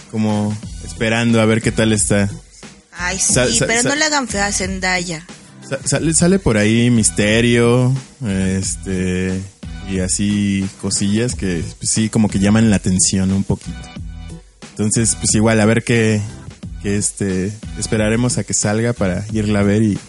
como 0.10 0.58
esperando 0.84 1.40
a 1.40 1.46
ver 1.46 1.62
qué 1.62 1.72
tal 1.72 1.94
está. 1.94 2.30
Ay, 2.98 3.20
sí, 3.20 3.60
pero 3.60 3.84
no 3.90 3.96
le 3.96 4.06
hagan 4.06 4.28
fea 4.28 4.48
a 4.48 4.52
Zendaya. 4.52 5.26
Sa- 5.68 5.80
Sale, 5.86 6.14
sale 6.14 6.40
por 6.40 6.58
ahí 6.58 6.90
misterio, 6.90 7.94
este, 8.28 9.40
y 9.90 10.00
así 10.00 10.68
cosillas 10.82 11.36
que 11.36 11.64
pues, 11.80 11.90
sí 11.90 12.10
como 12.10 12.30
que 12.30 12.40
llaman 12.40 12.70
la 12.70 12.78
atención 12.78 13.32
un 13.32 13.44
poquito. 13.44 13.78
Entonces, 14.72 15.16
pues 15.16 15.34
igual 15.36 15.60
a 15.62 15.66
ver 15.66 15.84
qué, 15.84 16.22
qué, 16.82 16.98
este, 16.98 17.52
esperaremos 17.78 18.38
a 18.38 18.44
que 18.44 18.54
salga 18.54 18.94
para 18.94 19.24
irla 19.32 19.60
a 19.60 19.64
ver 19.64 19.84
y 19.84 20.00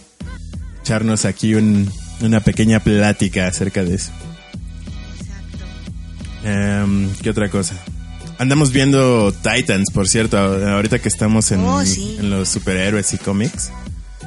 echarnos 0.83 1.25
aquí 1.25 1.55
un- 1.55 1.91
una 2.21 2.41
pequeña 2.41 2.81
plática 2.81 3.47
acerca 3.47 3.83
de 3.85 3.95
eso. 3.95 4.11
Em, 6.45 7.11
¿Qué 7.23 7.31
otra 7.31 7.49
cosa? 7.51 7.75
Andamos 8.39 8.73
viendo 8.73 9.33
Titans, 9.33 9.91
por 9.93 10.09
cierto, 10.09 10.37
ahorita 10.39 10.99
que 10.99 11.09
estamos 11.09 11.53
en, 11.53 11.61
Oh, 11.61 11.85
sí. 11.85 12.17
en 12.19 12.31
los 12.31 12.49
superhéroes 12.49 13.13
y 13.13 13.19
cómics. 13.19 13.71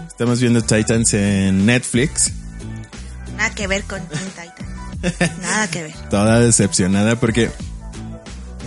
Estamos 0.08 0.40
viendo 0.40 0.62
Titans 0.62 1.14
en 1.14 1.66
Netflix. 1.66 2.32
Nada 3.36 3.54
que 3.54 3.68
ver 3.68 3.84
con 3.84 4.00
Teen 4.08 4.22
Titan. 4.30 5.32
Nada 5.42 5.68
que 5.70 5.84
ver. 5.84 5.94
Toda 6.10 6.40
decepcionada 6.40 7.20
porque 7.20 7.52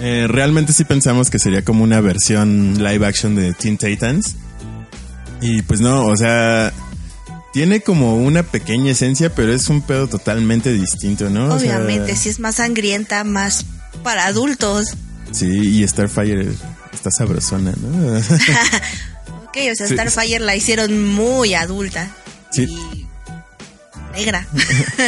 eh, 0.00 0.26
realmente 0.28 0.74
sí 0.74 0.84
pensamos 0.84 1.30
que 1.30 1.38
sería 1.38 1.64
como 1.64 1.82
una 1.84 2.02
versión 2.02 2.74
live 2.84 3.06
action 3.06 3.34
de 3.34 3.54
Teen 3.54 3.78
Titans. 3.78 4.36
Y 5.40 5.62
pues 5.62 5.80
no, 5.80 6.04
o 6.04 6.16
sea, 6.16 6.72
tiene 7.58 7.80
como 7.80 8.14
una 8.14 8.44
pequeña 8.44 8.92
esencia, 8.92 9.34
pero 9.34 9.52
es 9.52 9.68
un 9.68 9.82
pedo 9.82 10.06
totalmente 10.06 10.72
distinto, 10.72 11.28
¿no? 11.28 11.46
O 11.52 11.58
sea, 11.58 11.78
Obviamente, 11.78 12.14
si 12.14 12.28
es 12.28 12.38
más 12.38 12.54
sangrienta, 12.54 13.24
más 13.24 13.64
para 14.04 14.26
adultos. 14.26 14.94
Sí, 15.32 15.48
y 15.48 15.88
Starfire 15.88 16.52
está 16.92 17.10
sabrosona, 17.10 17.72
¿no? 17.72 18.16
Ok, 19.48 19.56
o 19.72 19.74
sea, 19.74 19.88
Sí. 19.88 19.94
Starfire 19.94 20.38
la 20.38 20.54
hicieron 20.54 21.04
muy 21.08 21.54
adulta. 21.54 22.08
Sí. 22.52 22.62
Y 22.62 23.06
negra. 24.14 24.46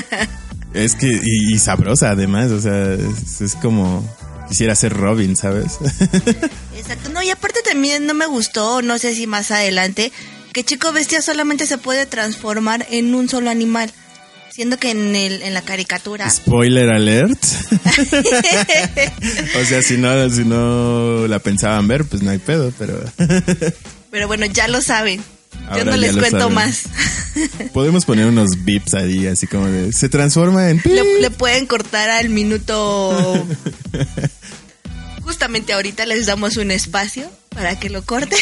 Es 0.74 0.96
que, 0.96 1.06
y, 1.06 1.54
y 1.54 1.58
sabrosa 1.60 2.10
además, 2.10 2.50
o 2.50 2.60
sea, 2.60 2.94
es, 2.94 3.40
es 3.42 3.54
como 3.54 4.04
quisiera 4.48 4.74
ser 4.74 4.92
Robin, 4.92 5.36
¿sabes? 5.36 5.78
Exacto. 6.76 7.10
No, 7.10 7.22
y 7.22 7.30
aparte 7.30 7.60
también 7.62 8.06
no 8.06 8.14
me 8.14 8.26
gustó, 8.26 8.82
no 8.82 8.98
sé 8.98 9.14
si 9.14 9.28
más 9.28 9.52
adelante, 9.52 10.10
que 10.52 10.64
Chico 10.64 10.92
Bestia 10.92 11.22
solamente 11.22 11.66
se 11.66 11.78
puede 11.78 12.06
transformar 12.06 12.86
en 12.90 13.14
un 13.14 13.28
solo 13.28 13.50
animal. 13.50 13.92
Siendo 14.50 14.78
que 14.78 14.90
en, 14.90 15.14
el, 15.14 15.42
en 15.42 15.54
la 15.54 15.62
caricatura... 15.62 16.28
Spoiler 16.28 16.90
alert. 16.90 17.38
o 19.60 19.64
sea, 19.64 19.80
si 19.80 19.96
no, 19.96 20.28
si 20.28 20.44
no 20.44 21.28
la 21.28 21.38
pensaban 21.38 21.86
ver, 21.86 22.04
pues 22.04 22.22
no 22.22 22.32
hay 22.32 22.38
pedo, 22.38 22.72
pero 22.76 23.00
Pero 24.10 24.26
bueno, 24.26 24.46
ya 24.46 24.66
lo 24.66 24.80
saben. 24.80 25.22
Yo 25.76 25.84
no 25.84 25.96
les 25.96 26.16
cuento 26.16 26.38
saben. 26.38 26.54
más. 26.54 26.82
podemos 27.72 28.04
poner 28.04 28.26
unos 28.26 28.64
bips 28.64 28.94
ahí, 28.94 29.28
así 29.28 29.46
como 29.46 29.66
de, 29.66 29.92
se 29.92 30.08
transforma 30.08 30.68
en... 30.68 30.82
le, 30.84 31.20
le 31.20 31.30
pueden 31.30 31.66
cortar 31.66 32.10
al 32.10 32.28
minuto... 32.28 33.46
Justamente 35.22 35.72
ahorita 35.72 36.06
les 36.06 36.26
damos 36.26 36.56
un 36.56 36.72
espacio 36.72 37.30
para 37.50 37.78
que 37.78 37.88
lo 37.88 38.02
corten. 38.02 38.38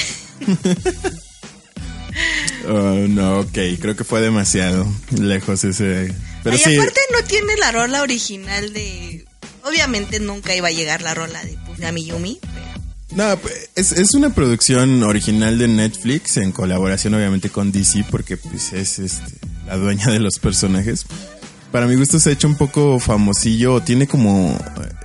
Oh, 2.68 3.06
no, 3.08 3.40
ok, 3.40 3.58
creo 3.80 3.96
que 3.96 4.04
fue 4.04 4.20
demasiado 4.20 4.86
lejos 5.18 5.64
ese... 5.64 6.14
Pero 6.42 6.56
y 6.56 6.58
sí, 6.58 6.76
aparte 6.76 7.00
no 7.12 7.22
tiene 7.24 7.56
la 7.56 7.72
rola 7.72 8.02
original 8.02 8.72
de... 8.72 9.24
Obviamente 9.64 10.20
nunca 10.20 10.54
iba 10.54 10.68
a 10.68 10.72
llegar 10.72 11.02
la 11.02 11.14
rola 11.14 11.42
de 11.44 11.56
Punami 11.66 12.04
Yumi, 12.04 12.38
pero... 12.40 12.68
No, 13.10 13.38
pues, 13.38 13.70
es, 13.74 13.92
es 13.92 14.14
una 14.14 14.34
producción 14.34 15.02
original 15.02 15.58
de 15.58 15.68
Netflix 15.68 16.36
en 16.36 16.52
colaboración 16.52 17.14
obviamente 17.14 17.48
con 17.48 17.72
DC 17.72 18.04
porque 18.10 18.36
pues 18.36 18.72
es 18.74 18.98
este, 18.98 19.32
la 19.66 19.76
dueña 19.76 20.10
de 20.10 20.20
los 20.20 20.38
personajes. 20.38 21.06
Para 21.72 21.86
mi 21.86 21.96
gusto 21.96 22.18
se 22.18 22.30
ha 22.30 22.32
hecho 22.32 22.48
un 22.48 22.54
poco 22.54 22.98
famosillo, 22.98 23.82
tiene 23.82 24.06
como 24.06 24.56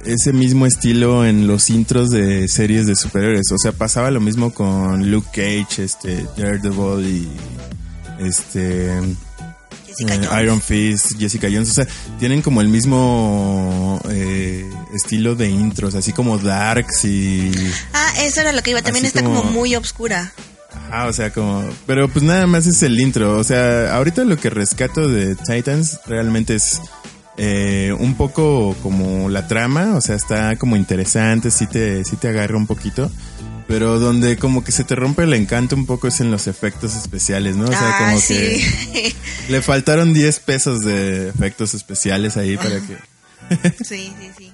ese 0.05 0.31
mismo 0.31 0.65
estilo 0.65 1.25
en 1.25 1.45
los 1.45 1.69
intros 1.69 2.09
de 2.09 2.47
series 2.47 2.87
de 2.87 2.95
superhéroes. 2.95 3.51
O 3.51 3.57
sea, 3.57 3.73
pasaba 3.73 4.09
lo 4.11 4.21
mismo 4.21 4.53
con 4.53 5.11
Luke 5.11 5.27
Cage, 5.33 5.83
este, 5.83 6.25
Daredevil 6.37 7.05
y 7.05 7.29
este 8.25 8.97
eh. 8.97 10.39
Iron 10.41 10.61
Fist, 10.61 11.11
Jessica 11.19 11.47
Jones, 11.51 11.69
o 11.69 11.73
sea, 11.73 11.87
tienen 12.17 12.41
como 12.41 12.61
el 12.61 12.67
mismo 12.69 13.99
eh, 14.09 14.67
estilo 14.95 15.35
de 15.35 15.49
intros, 15.49 15.93
así 15.95 16.13
como 16.13 16.37
darks 16.39 17.05
y 17.05 17.51
Ah, 17.93 18.11
eso 18.21 18.39
era 18.41 18.53
lo 18.53 18.63
que 18.63 18.71
iba. 18.71 18.81
También 18.81 19.05
está 19.05 19.21
como... 19.21 19.41
como- 19.41 19.51
muy 19.51 19.75
obscura. 19.75 20.31
Ah, 20.95 21.07
o 21.07 21.13
sea, 21.13 21.33
como... 21.33 21.67
Pero 21.87 22.07
pues 22.07 22.23
nada 22.23 22.45
más 22.45 22.67
es 22.67 22.83
el 22.83 22.99
intro. 22.99 23.39
O 23.39 23.43
sea, 23.43 23.95
ahorita 23.95 24.23
lo 24.25 24.37
que 24.37 24.51
rescato 24.51 25.07
de 25.07 25.35
Titans 25.35 25.99
realmente 26.05 26.53
es 26.53 26.79
eh, 27.37 27.95
un 27.97 28.13
poco 28.13 28.75
como 28.83 29.27
la 29.27 29.47
trama. 29.47 29.95
O 29.95 30.01
sea, 30.01 30.15
está 30.15 30.55
como 30.55 30.75
interesante, 30.75 31.49
sí 31.49 31.65
te, 31.65 32.05
sí 32.05 32.15
te 32.17 32.27
agarra 32.27 32.57
un 32.57 32.67
poquito. 32.67 33.09
Pero 33.67 33.97
donde 33.97 34.37
como 34.37 34.63
que 34.63 34.71
se 34.71 34.83
te 34.83 34.93
rompe 34.93 35.23
el 35.23 35.33
encanto 35.33 35.75
un 35.75 35.87
poco 35.87 36.09
es 36.09 36.21
en 36.21 36.29
los 36.29 36.45
efectos 36.45 36.95
especiales, 36.95 37.55
¿no? 37.55 37.65
O 37.65 37.71
sea, 37.71 37.97
ah, 37.97 38.05
como 38.05 38.19
sí. 38.19 38.35
que 38.35 39.15
le 39.49 39.63
faltaron 39.63 40.13
10 40.13 40.39
pesos 40.41 40.85
de 40.85 41.29
efectos 41.29 41.73
especiales 41.73 42.37
ahí 42.37 42.55
para 42.55 42.79
que... 42.81 42.97
sí, 43.83 44.13
sí, 44.19 44.31
sí. 44.37 44.52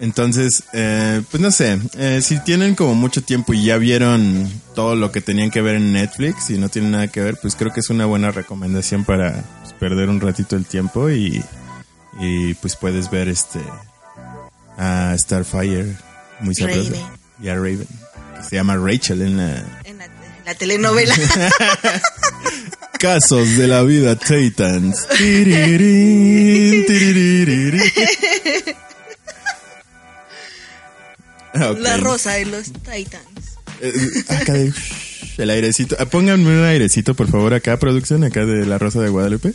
Entonces, 0.00 0.64
eh, 0.72 1.20
pues 1.30 1.42
no 1.42 1.50
sé, 1.50 1.78
eh, 1.98 2.20
si 2.22 2.42
tienen 2.42 2.74
como 2.74 2.94
mucho 2.94 3.22
tiempo 3.22 3.52
y 3.52 3.66
ya 3.66 3.76
vieron 3.76 4.50
todo 4.74 4.96
lo 4.96 5.12
que 5.12 5.20
tenían 5.20 5.50
que 5.50 5.60
ver 5.60 5.74
en 5.74 5.92
Netflix 5.92 6.48
y 6.48 6.56
no 6.56 6.70
tienen 6.70 6.92
nada 6.92 7.08
que 7.08 7.20
ver, 7.20 7.36
pues 7.36 7.54
creo 7.54 7.70
que 7.70 7.80
es 7.80 7.90
una 7.90 8.06
buena 8.06 8.30
recomendación 8.30 9.04
para 9.04 9.44
pues, 9.60 9.74
perder 9.74 10.08
un 10.08 10.22
ratito 10.22 10.56
el 10.56 10.64
tiempo 10.64 11.10
y, 11.10 11.44
y 12.18 12.54
pues 12.54 12.76
puedes 12.76 13.10
ver 13.10 13.28
este 13.28 13.60
a 14.78 15.14
Starfire 15.18 15.94
muy 16.40 16.54
sabroso 16.54 16.92
Raven. 16.92 17.06
y 17.42 17.48
a 17.48 17.54
Raven 17.56 17.86
que 18.36 18.42
se 18.48 18.56
llama 18.56 18.78
Rachel 18.78 19.20
en 19.20 19.36
la 19.36 19.80
En 19.84 19.98
la, 19.98 20.06
en 20.06 20.44
la 20.46 20.54
telenovela. 20.54 21.14
Casos 22.98 23.54
de 23.56 23.66
la 23.66 23.82
vida 23.82 24.16
Titans. 24.16 25.06
Ah. 31.60 31.74
La 31.78 31.96
rosa 31.96 32.32
de 32.32 32.46
los 32.46 32.72
Titans. 32.72 33.58
Eh, 33.80 33.92
acá 34.28 34.52
de 34.54 34.72
el 35.38 35.50
airecito. 35.50 35.96
Ah, 35.98 36.06
Pónganme 36.06 36.58
un 36.58 36.64
airecito, 36.64 37.14
por 37.14 37.30
favor, 37.30 37.54
acá, 37.54 37.78
producción, 37.78 38.24
acá 38.24 38.44
de 38.44 38.66
la 38.66 38.78
Rosa 38.78 39.00
de 39.00 39.08
Guadalupe. 39.08 39.52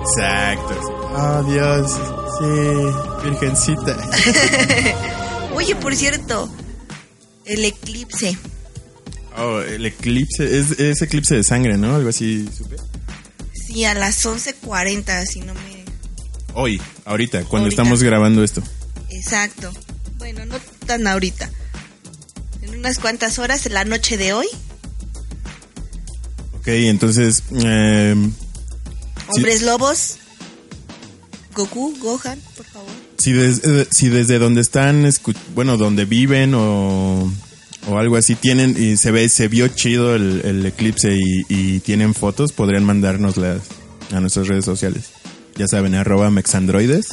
Exacto. 0.00 0.80
Oh, 1.14 1.42
Dios. 1.50 1.92
Sí, 2.38 3.28
virgencita. 3.28 3.96
Oye, 5.54 5.74
por 5.76 5.94
cierto, 5.94 6.48
el 7.44 7.64
eclipse. 7.64 8.36
Oh, 9.36 9.60
el 9.60 9.86
eclipse. 9.86 10.58
Es, 10.58 10.72
es 10.78 11.02
eclipse 11.02 11.36
de 11.36 11.44
sangre, 11.44 11.76
¿no? 11.76 11.94
Algo 11.96 12.08
así, 12.08 12.48
supe. 12.56 12.76
Sí, 13.52 13.84
a 13.84 13.94
las 13.94 14.24
11.40, 14.24 15.26
si 15.26 15.40
no 15.40 15.54
me... 15.54 15.84
Hoy, 16.54 16.80
ahorita, 17.04 17.44
cuando 17.44 17.66
Ahorita. 17.66 17.82
estamos 17.82 18.02
grabando 18.02 18.42
esto. 18.42 18.62
Exacto. 19.18 19.70
Bueno, 20.18 20.44
no 20.46 20.56
tan 20.86 21.06
ahorita. 21.06 21.50
En 22.62 22.78
unas 22.78 22.98
cuantas 22.98 23.38
horas, 23.38 23.66
en 23.66 23.74
la 23.74 23.84
noche 23.84 24.16
de 24.16 24.32
hoy, 24.32 24.46
Ok, 26.58 26.68
entonces. 26.68 27.42
Eh, 27.64 28.14
Sí. 28.16 29.34
hombres 29.36 29.62
lobos, 29.62 30.16
Goku, 31.54 31.94
Gohan, 31.98 32.38
por 32.56 32.64
favor. 32.66 32.88
si, 33.18 33.32
des- 33.32 33.60
eh, 33.64 33.86
si 33.90 34.08
desde 34.08 34.38
donde 34.38 34.60
están, 34.62 35.08
bueno, 35.54 35.76
donde 35.76 36.04
viven 36.04 36.54
o, 36.54 37.30
o 37.88 37.98
algo 37.98 38.16
así 38.16 38.34
tienen 38.36 38.74
y 38.78 38.96
se 38.96 39.10
ve, 39.10 39.28
se 39.28 39.48
vio 39.48 39.68
chido 39.68 40.14
el, 40.14 40.40
el 40.44 40.64
eclipse 40.66 41.14
y, 41.16 41.44
y 41.48 41.80
tienen 41.80 42.14
fotos, 42.14 42.52
podrían 42.52 42.84
mandárnoslas 42.84 43.60
a 44.12 44.20
nuestras 44.20 44.48
redes 44.48 44.64
sociales. 44.64 45.04
Ya 45.56 45.66
saben, 45.68 45.94
arroba 45.94 46.30
mexandroides. 46.30 47.08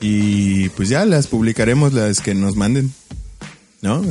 Y 0.00 0.68
pues 0.70 0.88
ya 0.88 1.04
las 1.04 1.26
publicaremos 1.26 1.92
las 1.92 2.20
que 2.20 2.34
nos 2.34 2.56
manden. 2.56 2.92
¿No? 3.82 4.02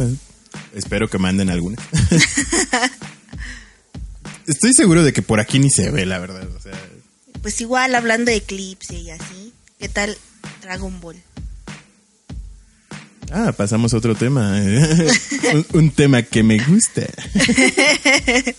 Espero 0.74 1.08
que 1.10 1.18
manden 1.18 1.50
algunas. 1.50 1.80
Estoy 4.48 4.74
seguro 4.74 5.04
de 5.04 5.12
que 5.14 5.22
por 5.22 5.40
aquí 5.40 5.60
ni 5.60 5.70
se 5.70 5.90
ve, 5.92 6.06
la 6.06 6.20
verdad. 6.20 6.48
O 6.56 6.60
sea, 6.62 6.74
Pues 7.42 7.60
igual, 7.62 7.96
hablando 7.96 8.30
de 8.32 8.38
eclipse 8.38 8.96
y 8.96 9.10
así, 9.10 9.54
¿qué 9.80 9.90
tal 9.90 10.16
Dragon 10.62 11.00
Ball? 11.02 11.18
Ah, 13.32 13.52
pasamos 13.58 13.94
a 13.94 13.98
otro 13.98 14.14
tema. 14.16 14.62
eh. 14.62 15.08
un, 15.54 15.66
un 15.80 15.90
tema 15.92 16.22
que 16.22 16.44
me 16.44 16.58
gusta. 16.64 17.02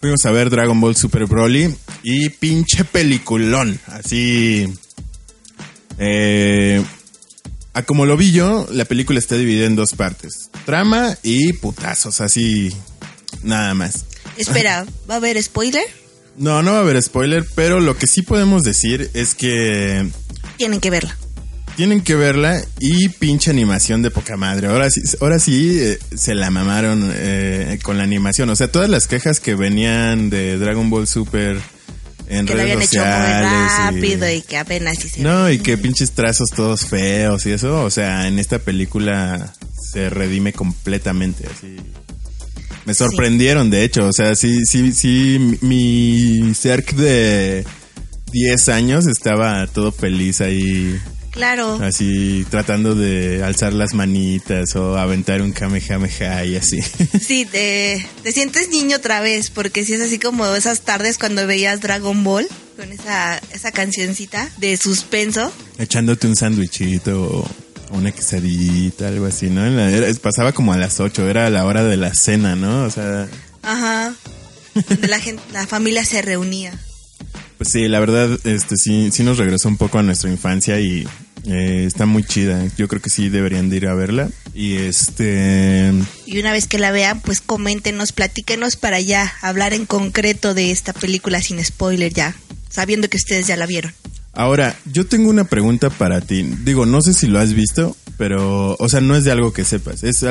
Fuimos 0.00 0.24
a 0.26 0.30
ver 0.30 0.50
Dragon 0.50 0.78
Ball 0.78 0.94
Super 0.94 1.24
Broly 1.24 1.74
y 2.02 2.28
pinche 2.28 2.84
peliculón. 2.84 3.80
Así. 3.86 4.68
Eh, 5.98 6.82
a 7.72 7.82
como 7.82 8.06
lo 8.06 8.16
vi 8.16 8.32
yo, 8.32 8.66
la 8.70 8.84
película 8.84 9.18
está 9.18 9.36
dividida 9.36 9.66
en 9.66 9.76
dos 9.76 9.92
partes: 9.94 10.50
trama 10.64 11.16
y 11.22 11.52
putazos, 11.54 12.20
así. 12.20 12.72
Nada 13.42 13.74
más. 13.74 14.04
Espera, 14.36 14.86
¿va 15.10 15.14
a 15.14 15.16
haber 15.18 15.42
spoiler? 15.42 15.84
No, 16.36 16.62
no 16.62 16.72
va 16.72 16.78
a 16.78 16.80
haber 16.80 17.02
spoiler, 17.02 17.46
pero 17.54 17.80
lo 17.80 17.96
que 17.96 18.06
sí 18.06 18.22
podemos 18.22 18.62
decir 18.62 19.10
es 19.14 19.34
que 19.34 20.06
Tienen 20.56 20.80
que 20.80 20.90
verla. 20.90 21.16
Tienen 21.76 22.00
que 22.00 22.14
verla 22.14 22.62
y 22.80 23.10
pinche 23.10 23.50
animación 23.50 24.00
de 24.00 24.10
poca 24.10 24.36
madre. 24.38 24.68
Ahora 24.68 24.88
sí, 24.90 25.02
ahora 25.20 25.38
sí 25.38 25.78
eh, 25.78 25.98
se 26.14 26.34
la 26.34 26.50
mamaron 26.50 27.10
eh, 27.14 27.78
con 27.82 27.98
la 27.98 28.04
animación. 28.04 28.48
O 28.48 28.56
sea, 28.56 28.72
todas 28.72 28.88
las 28.88 29.06
quejas 29.06 29.40
que 29.40 29.54
venían 29.54 30.30
de 30.30 30.56
Dragon 30.56 30.88
Ball 30.88 31.06
Super 31.06 31.58
en 32.28 32.46
Que 32.46 32.54
lo 32.54 32.60
habían 32.62 32.82
hecho 32.82 32.98
muy 32.98 33.06
y- 33.06 33.42
rápido 33.42 34.30
y 34.30 34.42
que 34.42 34.56
apenas 34.56 34.98
sí 34.98 35.08
se 35.08 35.20
No, 35.22 35.50
y 35.50 35.58
que 35.58 35.78
pinches 35.78 36.12
trazos 36.12 36.48
todos 36.54 36.86
feos 36.86 37.46
y 37.46 37.52
eso. 37.52 37.84
O 37.84 37.90
sea, 37.90 38.26
en 38.28 38.38
esta 38.38 38.58
película 38.58 39.52
se 39.92 40.10
redime 40.10 40.52
completamente. 40.52 41.44
Así. 41.46 41.76
Me 42.84 42.94
sorprendieron, 42.94 43.70
de 43.70 43.84
hecho. 43.84 44.06
O 44.08 44.12
sea, 44.12 44.34
sí, 44.34 44.64
sí, 44.64 44.92
sí. 44.92 45.38
Mi 45.60 46.40
mi 46.40 46.54
Cerc 46.54 46.92
de 46.94 47.64
10 48.32 48.68
años 48.68 49.06
estaba 49.06 49.66
todo 49.66 49.90
feliz 49.92 50.40
ahí. 50.40 50.98
Claro. 51.36 51.78
Así 51.82 52.44
tratando 52.50 52.94
de 52.94 53.44
alzar 53.44 53.72
las 53.74 53.92
manitas 53.94 54.74
o 54.74 54.96
aventar 54.98 55.42
un 55.42 55.52
kamehameha 55.52 56.44
y 56.46 56.56
así. 56.56 56.80
Sí, 57.20 57.44
te, 57.44 58.04
te 58.22 58.32
sientes 58.32 58.68
niño 58.70 58.96
otra 58.96 59.20
vez, 59.20 59.50
porque 59.50 59.84
si 59.84 59.92
es 59.94 60.00
así 60.00 60.18
como 60.18 60.46
esas 60.54 60.80
tardes 60.80 61.18
cuando 61.18 61.46
veías 61.46 61.80
Dragon 61.82 62.24
Ball, 62.24 62.48
con 62.76 62.90
esa, 62.90 63.38
esa 63.52 63.70
cancioncita 63.70 64.48
de 64.58 64.76
suspenso. 64.76 65.52
Echándote 65.78 66.26
un 66.26 66.36
sándwichito 66.36 67.22
o 67.22 67.48
una 67.96 68.12
quesadillita, 68.12 69.08
algo 69.08 69.26
así, 69.26 69.48
¿no? 69.50 69.64
Era- 69.66 70.12
pasaba 70.14 70.52
como 70.52 70.72
a 70.72 70.78
las 70.78 71.00
8, 71.00 71.28
era 71.28 71.50
la 71.50 71.64
hora 71.66 71.84
de 71.84 71.96
la 71.98 72.14
cena, 72.14 72.56
¿no? 72.56 72.84
O 72.84 72.90
sea, 72.90 73.28
Ajá. 73.62 74.14
Donde 74.88 75.08
la 75.08 75.20
gente, 75.20 75.42
la 75.52 75.66
familia 75.66 76.04
se 76.04 76.22
reunía. 76.22 76.72
Pues 77.58 77.70
sí, 77.70 77.88
la 77.88 78.00
verdad, 78.00 78.38
este 78.44 78.76
sí, 78.76 79.10
sí 79.10 79.22
nos 79.22 79.38
regresó 79.38 79.68
un 79.68 79.76
poco 79.76 79.98
a 79.98 80.02
nuestra 80.02 80.30
infancia 80.30 80.78
y 80.80 81.06
eh, 81.46 81.84
está 81.86 82.06
muy 82.06 82.24
chida. 82.24 82.66
Yo 82.76 82.88
creo 82.88 83.00
que 83.00 83.10
sí 83.10 83.28
deberían 83.28 83.70
de 83.70 83.76
ir 83.76 83.86
a 83.88 83.94
verla. 83.94 84.28
Y 84.54 84.76
este... 84.76 85.92
Y 86.26 86.38
una 86.38 86.52
vez 86.52 86.66
que 86.66 86.78
la 86.78 86.90
vean, 86.90 87.20
pues 87.20 87.40
coméntenos, 87.40 88.12
platíquenos 88.12 88.76
para 88.76 89.00
ya 89.00 89.32
hablar 89.42 89.72
en 89.72 89.86
concreto 89.86 90.54
de 90.54 90.70
esta 90.70 90.92
película 90.92 91.40
sin 91.40 91.64
spoiler 91.64 92.12
ya, 92.12 92.34
sabiendo 92.68 93.08
que 93.08 93.16
ustedes 93.16 93.46
ya 93.46 93.56
la 93.56 93.66
vieron. 93.66 93.92
Ahora, 94.32 94.76
yo 94.84 95.06
tengo 95.06 95.30
una 95.30 95.44
pregunta 95.44 95.88
para 95.88 96.20
ti. 96.20 96.42
Digo, 96.42 96.84
no 96.84 97.00
sé 97.00 97.14
si 97.14 97.26
lo 97.26 97.38
has 97.38 97.54
visto, 97.54 97.96
pero, 98.18 98.76
o 98.78 98.88
sea, 98.88 99.00
no 99.00 99.16
es 99.16 99.24
de 99.24 99.32
algo 99.32 99.52
que 99.52 99.64
sepas. 99.64 100.02
Es 100.02 100.24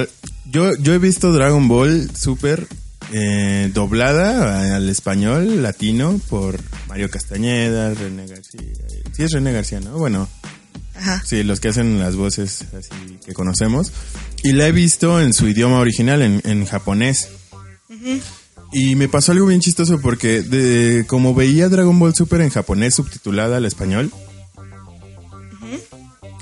yo, 0.45 0.75
yo 0.77 0.93
he 0.93 0.99
visto 0.99 1.33
Dragon 1.33 1.67
Ball 1.67 2.09
Super 2.15 2.67
eh, 3.11 3.69
doblada 3.73 4.75
al 4.75 4.89
español 4.89 5.61
latino 5.61 6.19
por 6.29 6.59
Mario 6.87 7.09
Castañeda, 7.09 7.93
René 7.93 8.27
García. 8.27 8.61
Sí 9.13 9.23
es 9.23 9.31
René 9.31 9.51
García, 9.51 9.79
¿no? 9.79 9.97
Bueno, 9.97 10.27
Ajá. 10.95 11.21
sí, 11.25 11.43
los 11.43 11.59
que 11.59 11.69
hacen 11.69 11.99
las 11.99 12.15
voces 12.15 12.65
así 12.77 13.17
que 13.25 13.33
conocemos. 13.33 13.91
Y 14.43 14.53
la 14.53 14.67
he 14.67 14.71
visto 14.71 15.21
en 15.21 15.33
su 15.33 15.47
idioma 15.47 15.79
original, 15.79 16.21
en, 16.21 16.41
en 16.43 16.65
japonés. 16.65 17.29
Y 18.71 18.95
me 18.95 19.07
pasó 19.07 19.31
algo 19.31 19.47
bien 19.47 19.61
chistoso 19.61 20.01
porque 20.01 20.41
de 20.41 21.05
como 21.07 21.33
veía 21.33 21.69
Dragon 21.69 21.97
Ball 21.97 22.15
Super 22.15 22.41
en 22.41 22.49
japonés 22.49 22.95
subtitulada 22.95 23.57
al 23.57 23.65
español, 23.65 24.11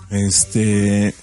este 0.10 1.13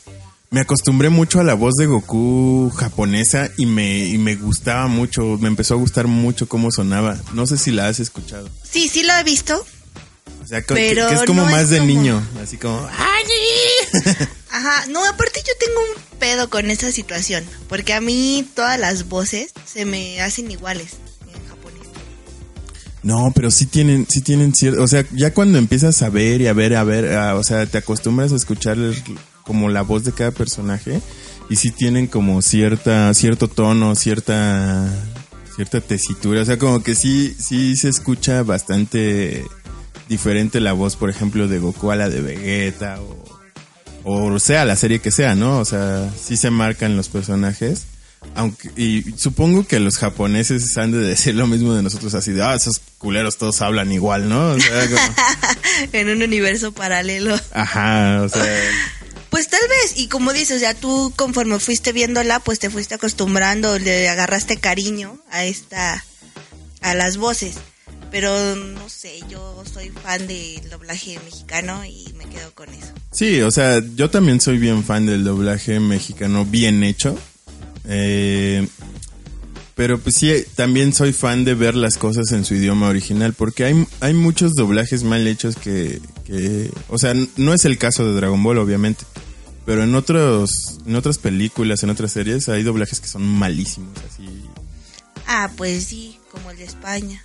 me 0.50 0.60
acostumbré 0.60 1.10
mucho 1.10 1.38
a 1.40 1.44
la 1.44 1.54
voz 1.54 1.74
de 1.76 1.86
Goku 1.86 2.70
japonesa 2.76 3.50
y 3.56 3.66
me, 3.66 4.06
y 4.06 4.18
me 4.18 4.34
gustaba 4.34 4.88
mucho, 4.88 5.38
me 5.40 5.46
empezó 5.48 5.74
a 5.74 5.76
gustar 5.76 6.08
mucho 6.08 6.48
cómo 6.48 6.70
sonaba. 6.72 7.16
No 7.34 7.46
sé 7.46 7.56
si 7.56 7.70
la 7.70 7.86
has 7.88 8.00
escuchado. 8.00 8.48
Sí, 8.68 8.88
sí 8.88 9.04
lo 9.04 9.12
he 9.14 9.22
visto. 9.22 9.64
O 10.42 10.46
sea, 10.46 10.62
que, 10.62 10.74
Pero 10.74 11.06
que 11.08 11.14
es 11.14 11.22
como 11.24 11.44
no 11.44 11.50
más 11.50 11.62
es 11.64 11.70
de 11.70 11.78
como- 11.78 11.88
niño, 11.88 12.22
así 12.42 12.56
como 12.56 12.84
¡Ay! 12.98 14.02
Ajá, 14.50 14.86
no, 14.88 15.04
aparte 15.06 15.40
yo 15.46 15.52
tengo 15.60 15.78
un 15.80 16.18
pedo 16.18 16.50
con 16.50 16.68
esa 16.72 16.90
situación, 16.90 17.44
porque 17.68 17.92
a 17.94 18.00
mí 18.00 18.44
todas 18.56 18.80
las 18.80 19.08
voces 19.08 19.52
se 19.64 19.84
me 19.84 20.20
hacen 20.20 20.50
iguales 20.50 20.94
en 21.32 21.46
japonés. 21.48 21.86
No, 23.04 23.30
pero 23.32 23.52
sí 23.52 23.66
tienen, 23.66 24.06
sí 24.10 24.20
tienen 24.20 24.52
cierto, 24.52 24.82
o 24.82 24.88
sea, 24.88 25.04
ya 25.12 25.32
cuando 25.32 25.58
empiezas 25.58 26.02
a 26.02 26.08
ver 26.08 26.40
y 26.40 26.48
a 26.48 26.52
ver, 26.52 26.74
a 26.74 26.82
ver, 26.82 27.12
a- 27.16 27.36
o 27.36 27.44
sea, 27.44 27.64
te 27.66 27.78
acostumbras 27.78 28.32
a 28.32 28.36
escuchar 28.36 28.76
el- 28.78 29.00
como 29.44 29.68
la 29.68 29.82
voz 29.82 30.04
de 30.04 30.12
cada 30.12 30.30
personaje 30.30 31.00
y 31.48 31.56
sí 31.56 31.70
tienen 31.70 32.06
como 32.06 32.42
cierta, 32.42 33.12
cierto 33.14 33.48
tono, 33.48 33.94
cierta, 33.96 34.88
cierta 35.56 35.80
tesitura, 35.80 36.42
o 36.42 36.44
sea, 36.44 36.58
como 36.58 36.82
que 36.82 36.94
sí, 36.94 37.34
sí 37.38 37.76
se 37.76 37.88
escucha 37.88 38.42
bastante 38.42 39.44
diferente 40.08 40.60
la 40.60 40.72
voz, 40.72 40.96
por 40.96 41.10
ejemplo, 41.10 41.48
de 41.48 41.58
Goku 41.58 41.90
a 41.90 41.96
la 41.96 42.08
de 42.08 42.20
Vegeta 42.20 42.98
o, 43.00 43.24
o 44.04 44.38
sea 44.38 44.64
la 44.64 44.76
serie 44.76 45.00
que 45.00 45.10
sea, 45.10 45.34
¿no? 45.34 45.58
O 45.58 45.64
sea, 45.64 46.08
sí 46.20 46.36
se 46.36 46.50
marcan 46.50 46.96
los 46.96 47.08
personajes. 47.08 47.84
Aunque, 48.34 48.70
y 48.76 49.14
supongo 49.16 49.66
que 49.66 49.80
los 49.80 49.96
japoneses 49.96 50.76
han 50.76 50.92
de 50.92 50.98
decir 50.98 51.34
lo 51.34 51.46
mismo 51.46 51.72
de 51.74 51.82
nosotros, 51.82 52.12
así 52.14 52.32
de, 52.32 52.42
ah, 52.42 52.54
esos 52.54 52.80
culeros 52.98 53.38
todos 53.38 53.62
hablan 53.62 53.90
igual, 53.92 54.28
¿no? 54.28 54.50
O 54.50 54.60
sea, 54.60 54.86
como- 54.88 55.14
en 55.94 56.10
un 56.10 56.22
universo 56.22 56.70
paralelo. 56.72 57.34
ajá, 57.52 58.20
o 58.22 58.28
sea, 58.28 58.44
Pues 59.30 59.48
tal 59.48 59.60
vez, 59.68 59.96
y 59.96 60.08
como 60.08 60.32
dices, 60.32 60.56
o 60.56 60.60
sea, 60.60 60.74
tú 60.74 61.12
conforme 61.14 61.58
fuiste 61.60 61.92
viéndola, 61.92 62.40
pues 62.40 62.58
te 62.58 62.68
fuiste 62.68 62.96
acostumbrando, 62.96 63.78
le 63.78 64.08
agarraste 64.08 64.56
cariño 64.56 65.18
a 65.30 65.44
esta, 65.44 66.04
a 66.80 66.94
las 66.94 67.16
voces. 67.16 67.54
Pero 68.10 68.56
no 68.56 68.88
sé, 68.88 69.20
yo 69.28 69.62
soy 69.72 69.90
fan 69.90 70.26
del 70.26 70.68
doblaje 70.68 71.20
mexicano 71.24 71.84
y 71.84 72.12
me 72.18 72.24
quedo 72.24 72.52
con 72.56 72.68
eso. 72.70 72.88
Sí, 73.12 73.40
o 73.40 73.52
sea, 73.52 73.80
yo 73.94 74.10
también 74.10 74.40
soy 74.40 74.58
bien 74.58 74.82
fan 74.82 75.06
del 75.06 75.22
doblaje 75.22 75.78
mexicano 75.78 76.44
bien 76.44 76.82
hecho. 76.82 77.16
Eh, 77.88 78.66
pero 79.80 79.98
pues 79.98 80.16
sí, 80.16 80.44
también 80.56 80.92
soy 80.92 81.12
fan 81.12 81.44
de 81.44 81.54
ver 81.54 81.74
las 81.74 81.96
cosas 81.96 82.32
en 82.32 82.44
su 82.44 82.54
idioma 82.54 82.88
original, 82.88 83.32
porque 83.32 83.64
hay, 83.64 83.86
hay 84.00 84.12
muchos 84.12 84.54
doblajes 84.54 85.04
mal 85.04 85.26
hechos 85.26 85.56
que, 85.56 86.02
que, 86.26 86.70
o 86.88 86.98
sea, 86.98 87.14
no 87.36 87.54
es 87.54 87.64
el 87.64 87.78
caso 87.78 88.04
de 88.04 88.12
Dragon 88.12 88.42
Ball, 88.42 88.58
obviamente, 88.58 89.04
pero 89.66 89.84
en 89.84 89.94
otros, 89.94 90.78
en 90.86 90.96
otras 90.96 91.18
películas, 91.18 91.82
en 91.82 91.90
otras 91.90 92.12
series, 92.12 92.48
hay 92.48 92.62
doblajes 92.62 93.00
que 93.00 93.08
son 93.08 93.24
malísimos, 93.24 93.96
así. 94.10 94.28
Ah, 95.26 95.50
pues 95.56 95.84
sí, 95.84 96.18
como 96.32 96.50
el 96.50 96.56
de 96.58 96.64
España. 96.64 97.22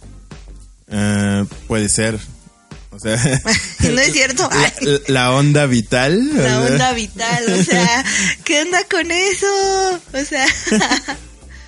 Ah, 0.91 1.45
puede 1.67 1.89
ser. 1.89 2.19
O 2.91 2.99
sea, 2.99 3.15
no 3.91 3.99
es 3.99 4.13
cierto. 4.13 4.47
la, 4.81 4.99
la 5.07 5.31
onda 5.31 5.65
vital. 5.65 6.33
La 6.35 6.43
sea, 6.43 6.61
onda 6.61 6.93
vital, 6.93 7.45
o 7.59 7.63
sea, 7.63 8.05
¿qué 8.43 8.61
onda 8.61 8.79
con 8.89 9.11
eso? 9.11 10.01
O 10.13 10.23
sea, 10.23 10.45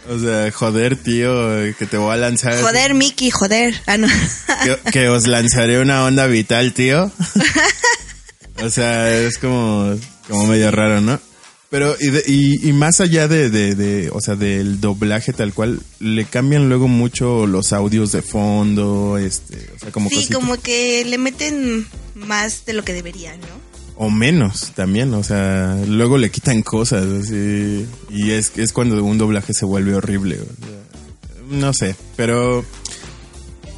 O 0.09 0.19
sea, 0.19 0.49
joder, 0.51 0.95
tío, 0.95 1.29
que 1.77 1.85
te 1.85 1.97
voy 1.97 2.13
a 2.13 2.17
lanzar. 2.17 2.61
joder, 2.61 2.93
Mickey, 2.93 3.29
joder. 3.29 3.81
Ah, 3.87 3.97
no. 3.97 4.07
Que, 4.63 4.91
que 4.91 5.09
os 5.09 5.27
lanzaré 5.27 5.81
una 5.81 6.05
onda 6.05 6.27
vital, 6.27 6.73
tío. 6.73 7.11
o 8.63 8.69
sea, 8.69 9.13
es 9.13 9.37
como, 9.37 9.97
como 10.27 10.47
medio 10.47 10.71
raro, 10.71 11.01
¿no? 11.01 11.19
Pero, 11.69 11.95
y, 11.99 12.09
de- 12.11 12.23
y, 12.27 12.69
y 12.69 12.71
más 12.73 13.01
allá 13.01 13.27
de, 13.27 13.49
de, 13.49 13.75
de, 13.75 14.09
o 14.13 14.21
sea, 14.21 14.35
del 14.35 14.79
doblaje 14.79 15.33
tal 15.33 15.53
cual, 15.53 15.81
le 15.99 16.23
cambian 16.25 16.69
luego 16.69 16.87
mucho 16.87 17.45
los 17.45 17.73
audios 17.73 18.13
de 18.13 18.21
fondo, 18.21 19.17
este, 19.17 19.69
o 19.75 19.79
sea, 19.79 19.91
como 19.91 20.09
Sí, 20.09 20.15
cositas. 20.15 20.37
como 20.37 20.55
que 20.61 21.03
le 21.05 21.17
meten 21.17 21.85
más 22.15 22.65
de 22.65 22.71
lo 22.73 22.83
que 22.85 22.93
deberían, 22.93 23.39
¿no? 23.41 23.67
O 23.97 24.09
menos 24.09 24.71
también, 24.75 25.13
o 25.13 25.23
sea, 25.23 25.77
luego 25.87 26.17
le 26.17 26.29
quitan 26.31 26.61
cosas, 26.61 27.05
así, 27.05 27.85
y 28.11 28.31
es, 28.31 28.51
es 28.55 28.71
cuando 28.71 29.03
un 29.03 29.17
doblaje 29.17 29.53
se 29.53 29.65
vuelve 29.65 29.93
horrible. 29.95 30.39
o 30.39 30.45
sea, 30.45 31.49
no 31.49 31.73
sé, 31.73 31.95
pero 32.15 32.63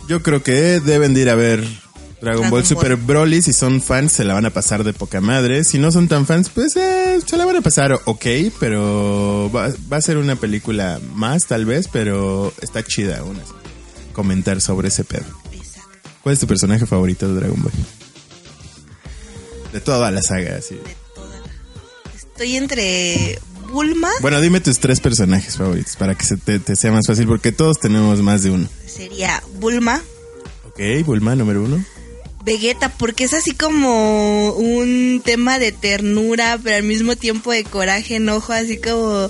yo 0.07 0.21
creo 0.21 0.43
que 0.43 0.79
deben 0.79 1.13
de 1.13 1.21
ir 1.21 1.29
a 1.29 1.35
ver 1.35 1.63
Dragon, 2.21 2.41
Dragon 2.41 2.49
Ball 2.51 2.61
Ball. 2.61 2.65
Super 2.65 2.95
Broly. 2.97 3.41
Si 3.41 3.53
son 3.53 3.81
fans, 3.81 4.11
se 4.11 4.23
la 4.25 4.33
van 4.33 4.45
a 4.45 4.49
pasar 4.49 4.83
de 4.83 4.93
poca 4.93 5.21
madre. 5.21 5.63
Si 5.63 5.79
no 5.79 5.91
son 5.91 6.07
tan 6.07 6.25
fans, 6.25 6.49
pues 6.49 6.75
eh, 6.75 7.19
se 7.25 7.37
la 7.37 7.45
van 7.45 7.55
a 7.57 7.61
pasar 7.61 7.93
ok, 8.05 8.25
pero 8.59 9.49
va, 9.55 9.69
va 9.91 9.97
a 9.97 10.01
ser 10.01 10.17
una 10.17 10.35
película 10.35 10.99
más, 11.13 11.45
tal 11.45 11.65
vez, 11.65 11.87
pero 11.91 12.53
está 12.61 12.83
chida 12.83 13.19
aún 13.19 13.37
así. 13.37 13.53
Comentar 14.13 14.59
sobre 14.59 14.89
ese 14.89 15.03
pedo. 15.05 15.23
Exacto. 15.53 16.09
¿Cuál 16.21 16.33
es 16.33 16.39
tu 16.39 16.47
personaje 16.47 16.85
favorito 16.85 17.27
de 17.33 17.39
Dragon 17.39 17.61
Ball? 17.63 17.71
De 19.71 19.79
toda 19.79 20.11
la 20.11 20.21
saga, 20.21 20.57
así. 20.57 20.75
De 20.75 20.95
toda 21.15 21.29
la- 21.39 22.15
Estoy 22.15 22.55
entre 22.57 23.39
Bulma, 23.71 24.09
Bueno, 24.21 24.41
dime 24.41 24.59
tus 24.61 24.79
tres 24.79 24.99
personajes 24.99 25.55
favoritos 25.57 25.95
para 25.95 26.15
que 26.15 26.25
se 26.25 26.37
te, 26.37 26.57
te 26.59 26.75
sea 26.75 26.91
más 26.91 27.05
fácil, 27.07 27.27
porque 27.27 27.51
todos 27.51 27.79
tenemos 27.79 28.19
más 28.21 28.41
de 28.43 28.51
uno. 28.51 28.67
sería 28.85 29.41
Bulma, 29.59 30.01
Ok, 30.67 31.05
Bulma, 31.05 31.35
número 31.35 31.63
uno. 31.63 31.83
Vegeta, 32.43 32.89
porque 32.89 33.25
es 33.25 33.33
así 33.33 33.51
como 33.51 34.51
un 34.53 35.21
tema 35.23 35.59
de 35.59 35.71
ternura, 35.71 36.59
pero 36.63 36.77
al 36.77 36.83
mismo 36.83 37.15
tiempo 37.15 37.51
de 37.51 37.63
coraje, 37.63 38.15
enojo, 38.15 38.53
así 38.53 38.77
como, 38.77 39.29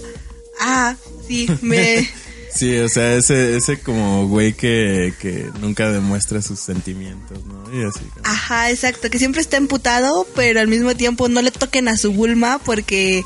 ah, 0.61 0.95
sí, 1.27 1.47
me... 1.61 2.07
Sí, 2.51 2.75
o 2.79 2.89
sea, 2.89 3.13
ese, 3.13 3.55
ese 3.57 3.79
como 3.79 4.27
güey 4.27 4.53
que, 4.53 5.13
que 5.21 5.47
nunca 5.61 5.91
demuestra 5.91 6.41
sus 6.41 6.59
sentimientos, 6.59 7.45
¿no? 7.45 7.63
Y 7.71 7.83
así. 7.85 7.99
como- 7.99 8.21
Ajá, 8.25 8.71
exacto, 8.71 9.07
que 9.11 9.19
siempre 9.19 9.39
está 9.39 9.57
emputado, 9.57 10.25
pero 10.35 10.59
al 10.59 10.67
mismo 10.67 10.95
tiempo 10.95 11.29
no 11.29 11.43
le 11.43 11.51
toquen 11.51 11.87
a 11.87 11.95
su 11.95 12.11
Bulma 12.11 12.59
porque 12.65 13.23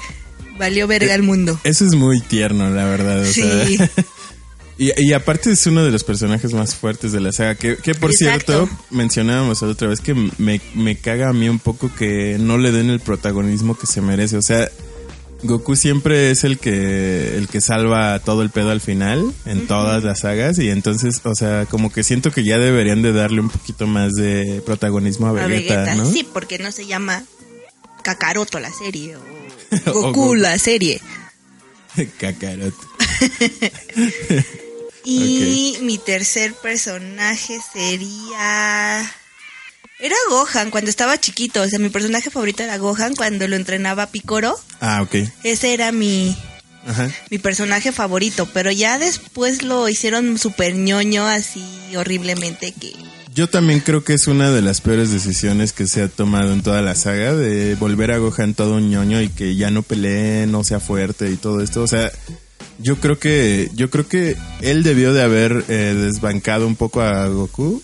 valió 0.59 0.87
verga 0.87 1.15
el 1.15 1.23
mundo. 1.23 1.57
Eso 1.63 1.85
es 1.85 1.95
muy 1.95 2.19
tierno, 2.19 2.69
la 2.69 2.83
verdad. 2.83 3.21
o 3.21 3.25
Sí. 3.25 3.77
sea. 3.77 3.89
y, 4.77 4.91
y 5.01 5.13
aparte 5.13 5.51
es 5.51 5.65
uno 5.67 5.83
de 5.83 5.91
los 5.91 6.03
personajes 6.03 6.53
más 6.53 6.75
fuertes 6.75 7.11
de 7.11 7.19
la 7.19 7.31
saga. 7.31 7.55
Que, 7.55 7.77
que 7.77 7.95
por 7.95 8.11
Exacto. 8.11 8.65
cierto, 8.65 8.77
mencionábamos 8.89 9.61
la 9.61 9.67
otra 9.69 9.87
vez 9.87 9.99
que 9.99 10.13
me, 10.13 10.61
me 10.73 10.95
caga 10.95 11.29
a 11.29 11.33
mí 11.33 11.49
un 11.49 11.59
poco 11.59 11.91
que 11.95 12.37
no 12.39 12.57
le 12.57 12.71
den 12.71 12.89
el 12.89 12.99
protagonismo 12.99 13.77
que 13.77 13.87
se 13.87 14.01
merece. 14.01 14.37
O 14.37 14.41
sea, 14.41 14.69
Goku 15.43 15.75
siempre 15.75 16.31
es 16.31 16.43
el 16.43 16.57
que 16.57 17.37
el 17.37 17.47
que 17.49 17.59
salva 17.61 18.17
todo 18.19 18.41
el 18.43 18.49
pedo 18.49 18.71
al 18.71 18.81
final 18.81 19.33
en 19.45 19.67
todas 19.67 20.03
las 20.03 20.21
sagas 20.21 20.57
y 20.57 20.69
entonces, 20.69 21.19
o 21.23 21.35
sea, 21.35 21.65
como 21.65 21.91
que 21.91 22.03
siento 22.03 22.31
que 22.31 22.43
ya 22.43 22.57
deberían 22.57 23.01
de 23.01 23.11
darle 23.11 23.41
un 23.41 23.49
poquito 23.49 23.85
más 23.85 24.13
de 24.13 24.61
protagonismo 24.65 25.27
a 25.27 25.29
A 25.31 25.33
Vegeta, 25.33 25.81
Vegeta, 25.81 25.95
¿no? 25.95 26.05
sí, 26.05 26.25
porque 26.31 26.59
no 26.59 26.71
se 26.71 26.85
llama 26.85 27.23
Kakaroto 28.03 28.59
la 28.59 28.71
serie 28.71 29.17
o 29.17 29.21
O 29.91 30.01
Goku 30.13 30.35
la 30.35 30.57
serie. 30.57 31.01
Kakarot. 32.19 32.73
Y 35.05 35.77
mi 35.81 35.97
tercer 35.97 36.53
personaje 36.53 37.59
sería... 37.73 39.11
Era 39.99 40.15
Gohan 40.29 40.71
cuando 40.71 40.89
estaba 40.89 41.19
chiquito, 41.19 41.61
o 41.61 41.67
sea, 41.67 41.79
mi 41.79 41.89
personaje 41.89 42.29
favorito 42.29 42.63
era 42.63 42.77
Gohan 42.77 43.15
cuando 43.15 43.47
lo 43.47 43.55
entrenaba 43.55 44.07
Picoro. 44.07 44.59
Ah, 44.81 45.01
ok. 45.01 45.15
Ese 45.43 45.73
era 45.73 45.91
mi, 45.91 46.35
Ajá. 46.85 47.09
mi 47.29 47.37
personaje 47.37 47.91
favorito, 47.91 48.49
pero 48.53 48.71
ya 48.71 48.97
después 48.97 49.61
lo 49.61 49.87
hicieron 49.87 50.37
súper 50.37 50.75
ñoño 50.75 51.25
así 51.25 51.63
horriblemente 51.95 52.73
que... 52.73 52.93
Yo 53.33 53.47
también 53.49 53.79
creo 53.79 54.03
que 54.03 54.13
es 54.13 54.27
una 54.27 54.51
de 54.51 54.61
las 54.61 54.81
peores 54.81 55.11
decisiones 55.11 55.73
que 55.73 55.87
se 55.87 56.03
ha 56.03 56.07
tomado 56.07 56.53
en 56.53 56.61
toda 56.61 56.81
la 56.81 56.95
saga 56.95 57.33
de 57.33 57.75
volver 57.75 58.11
a 58.11 58.17
Gohan 58.17 58.53
todo 58.53 58.75
un 58.75 58.89
ñoño 58.89 59.21
y 59.21 59.29
que 59.29 59.55
ya 59.55 59.71
no 59.71 59.83
pelee, 59.83 60.45
no 60.47 60.63
sea 60.63 60.79
fuerte 60.79 61.31
y 61.31 61.37
todo 61.37 61.61
esto. 61.61 61.81
O 61.81 61.87
sea, 61.87 62.11
yo 62.83 62.99
creo 62.99 63.17
que 63.19 63.69
yo 63.73 63.89
creo 63.89 64.07
que 64.07 64.35
él 64.61 64.83
debió 64.83 65.13
de 65.13 65.23
haber 65.23 65.65
eh, 65.69 65.93
desbancado 65.97 66.67
un 66.67 66.75
poco 66.75 67.01
a 67.01 67.27
Goku 67.27 67.81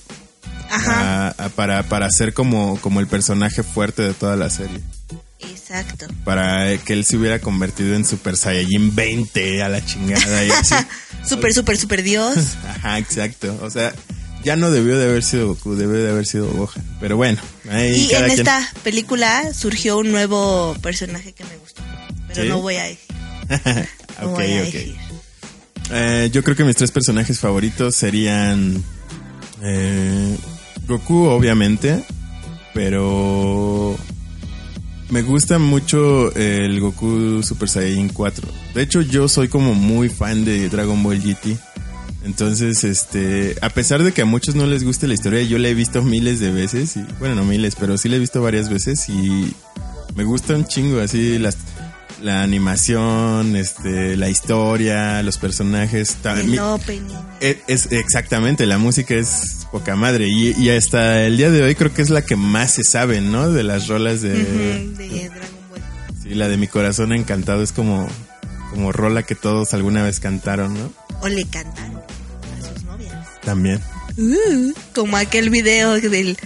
Ajá, 0.69 1.27
a- 1.29 1.45
a- 1.45 1.49
para 1.49 1.83
para 1.83 2.09
ser 2.11 2.33
como 2.33 2.79
como 2.81 2.99
el 2.99 3.07
personaje 3.07 3.63
fuerte 3.63 4.01
de 4.03 4.13
toda 4.13 4.35
la 4.35 4.49
serie. 4.49 4.81
exacto. 5.39 6.07
Para 6.25 6.77
que 6.77 6.93
él 6.93 7.05
se 7.05 7.17
hubiera 7.17 7.39
convertido 7.39 7.95
en 7.95 8.05
Super 8.05 8.37
Saiyajin 8.37 8.93
20 8.95 9.63
a 9.63 9.69
la 9.69 9.83
chingada 9.85 10.43
y 10.45 10.51
así. 10.51 10.75
Súper, 11.27 11.53
súper, 11.53 11.77
súper 11.77 12.01
Dios. 12.03 12.35
Ajá, 12.67 12.97
exacto. 12.97 13.57
O 13.61 13.69
sea, 13.69 13.93
ya 14.43 14.55
no 14.55 14.71
debió 14.71 14.97
de 14.97 15.05
haber 15.05 15.23
sido 15.23 15.47
Goku, 15.49 15.75
debió 15.75 16.01
de 16.01 16.09
haber 16.11 16.25
sido 16.25 16.47
Gohan. 16.51 16.83
Pero 16.99 17.17
bueno, 17.17 17.41
ahí 17.69 17.91
Y 18.09 18.13
en 18.15 18.25
quien. 18.25 18.39
esta 18.39 18.67
película 18.83 19.53
surgió 19.53 19.97
un 19.97 20.11
nuevo 20.11 20.75
personaje 20.81 21.33
que 21.33 21.43
me 21.43 21.57
gustó, 21.57 21.81
pero 22.29 22.43
¿Sí? 22.43 22.47
no 22.49 22.61
voy 22.61 22.75
a 22.77 22.83
decir. 22.83 23.07
No 24.21 24.31
ok, 24.31 24.35
voy 24.35 24.53
a 24.53 24.59
ok. 24.59 24.65
decir. 24.65 24.95
Eh, 25.91 26.29
yo 26.31 26.43
creo 26.43 26.55
que 26.55 26.63
mis 26.63 26.75
tres 26.75 26.91
personajes 26.91 27.39
favoritos 27.39 27.95
serían 27.95 28.83
eh, 29.61 30.37
Goku, 30.87 31.25
obviamente, 31.25 32.03
pero 32.73 33.95
me 35.09 35.21
gusta 35.23 35.57
mucho 35.57 36.33
el 36.35 36.79
Goku 36.79 37.41
Super 37.43 37.69
Saiyan 37.69 38.09
4. 38.09 38.47
De 38.75 38.81
hecho, 38.83 39.01
yo 39.01 39.27
soy 39.27 39.47
como 39.47 39.73
muy 39.73 40.09
fan 40.09 40.45
de 40.45 40.69
Dragon 40.69 41.01
Ball 41.01 41.19
GT. 41.19 41.57
Entonces, 42.25 42.83
este, 42.83 43.55
a 43.61 43.69
pesar 43.69 44.03
de 44.03 44.11
que 44.11 44.21
a 44.21 44.25
muchos 44.25 44.53
no 44.53 44.67
les 44.67 44.83
guste 44.83 45.07
la 45.07 45.13
historia, 45.13 45.41
yo 45.41 45.57
la 45.57 45.69
he 45.69 45.73
visto 45.73 46.03
miles 46.03 46.39
de 46.39 46.51
veces 46.51 46.97
y, 46.97 47.05
bueno, 47.17 47.33
no 47.35 47.45
miles, 47.45 47.75
pero 47.79 47.97
sí 47.97 48.09
la 48.09 48.17
he 48.17 48.19
visto 48.19 48.41
varias 48.41 48.69
veces 48.69 49.07
y 49.09 49.53
me 50.15 50.25
gusta 50.25 50.53
un 50.53 50.65
chingo 50.65 50.99
así 50.99 51.39
las 51.39 51.57
la 52.21 52.43
animación, 52.43 53.55
este, 53.55 54.15
la 54.17 54.29
historia, 54.29 55.21
los 55.23 55.37
personajes. 55.37 56.15
ta- 56.21 56.35
mi- 56.35 56.53
El 56.53 56.59
opening. 56.59 57.01
es, 57.39 57.57
es- 57.67 57.91
exactamente, 57.91 58.65
la 58.65 58.77
música 58.77 59.13
es 59.15 59.67
poca 59.71 59.95
madre 59.95 60.27
y, 60.27 60.51
y 60.57 60.69
hasta 60.71 61.23
el 61.25 61.37
día 61.37 61.49
de 61.51 61.61
hoy 61.63 61.75
creo 61.75 61.93
que 61.93 62.01
es 62.01 62.09
la 62.09 62.23
que 62.23 62.35
más 62.35 62.71
se 62.73 62.83
sabe, 62.83 63.21
¿no? 63.21 63.51
De 63.51 63.63
las 63.63 63.87
rolas 63.87 64.21
de, 64.21 64.33
de 64.33 65.29
Dragon 65.29 65.39
Ball. 65.69 65.81
sí, 66.23 66.29
la 66.35 66.47
de 66.47 66.57
mi 66.57 66.67
corazón 66.67 67.13
encantado 67.13 67.61
es 67.63 67.71
como 67.71 68.07
como 68.71 68.91
rola 68.91 69.23
que 69.23 69.33
todos 69.35 69.73
alguna 69.73 70.03
vez 70.03 70.19
cantaron, 70.19 70.73
¿no? 70.75 70.91
O 71.21 71.27
le 71.27 71.43
cantaron 71.45 71.97
a 71.97 72.73
sus 72.73 72.83
novias. 72.83 73.27
También. 73.43 73.79
Uh, 74.17 74.73
como 74.93 75.17
aquel 75.17 75.49
video 75.49 75.93
del 75.99 76.37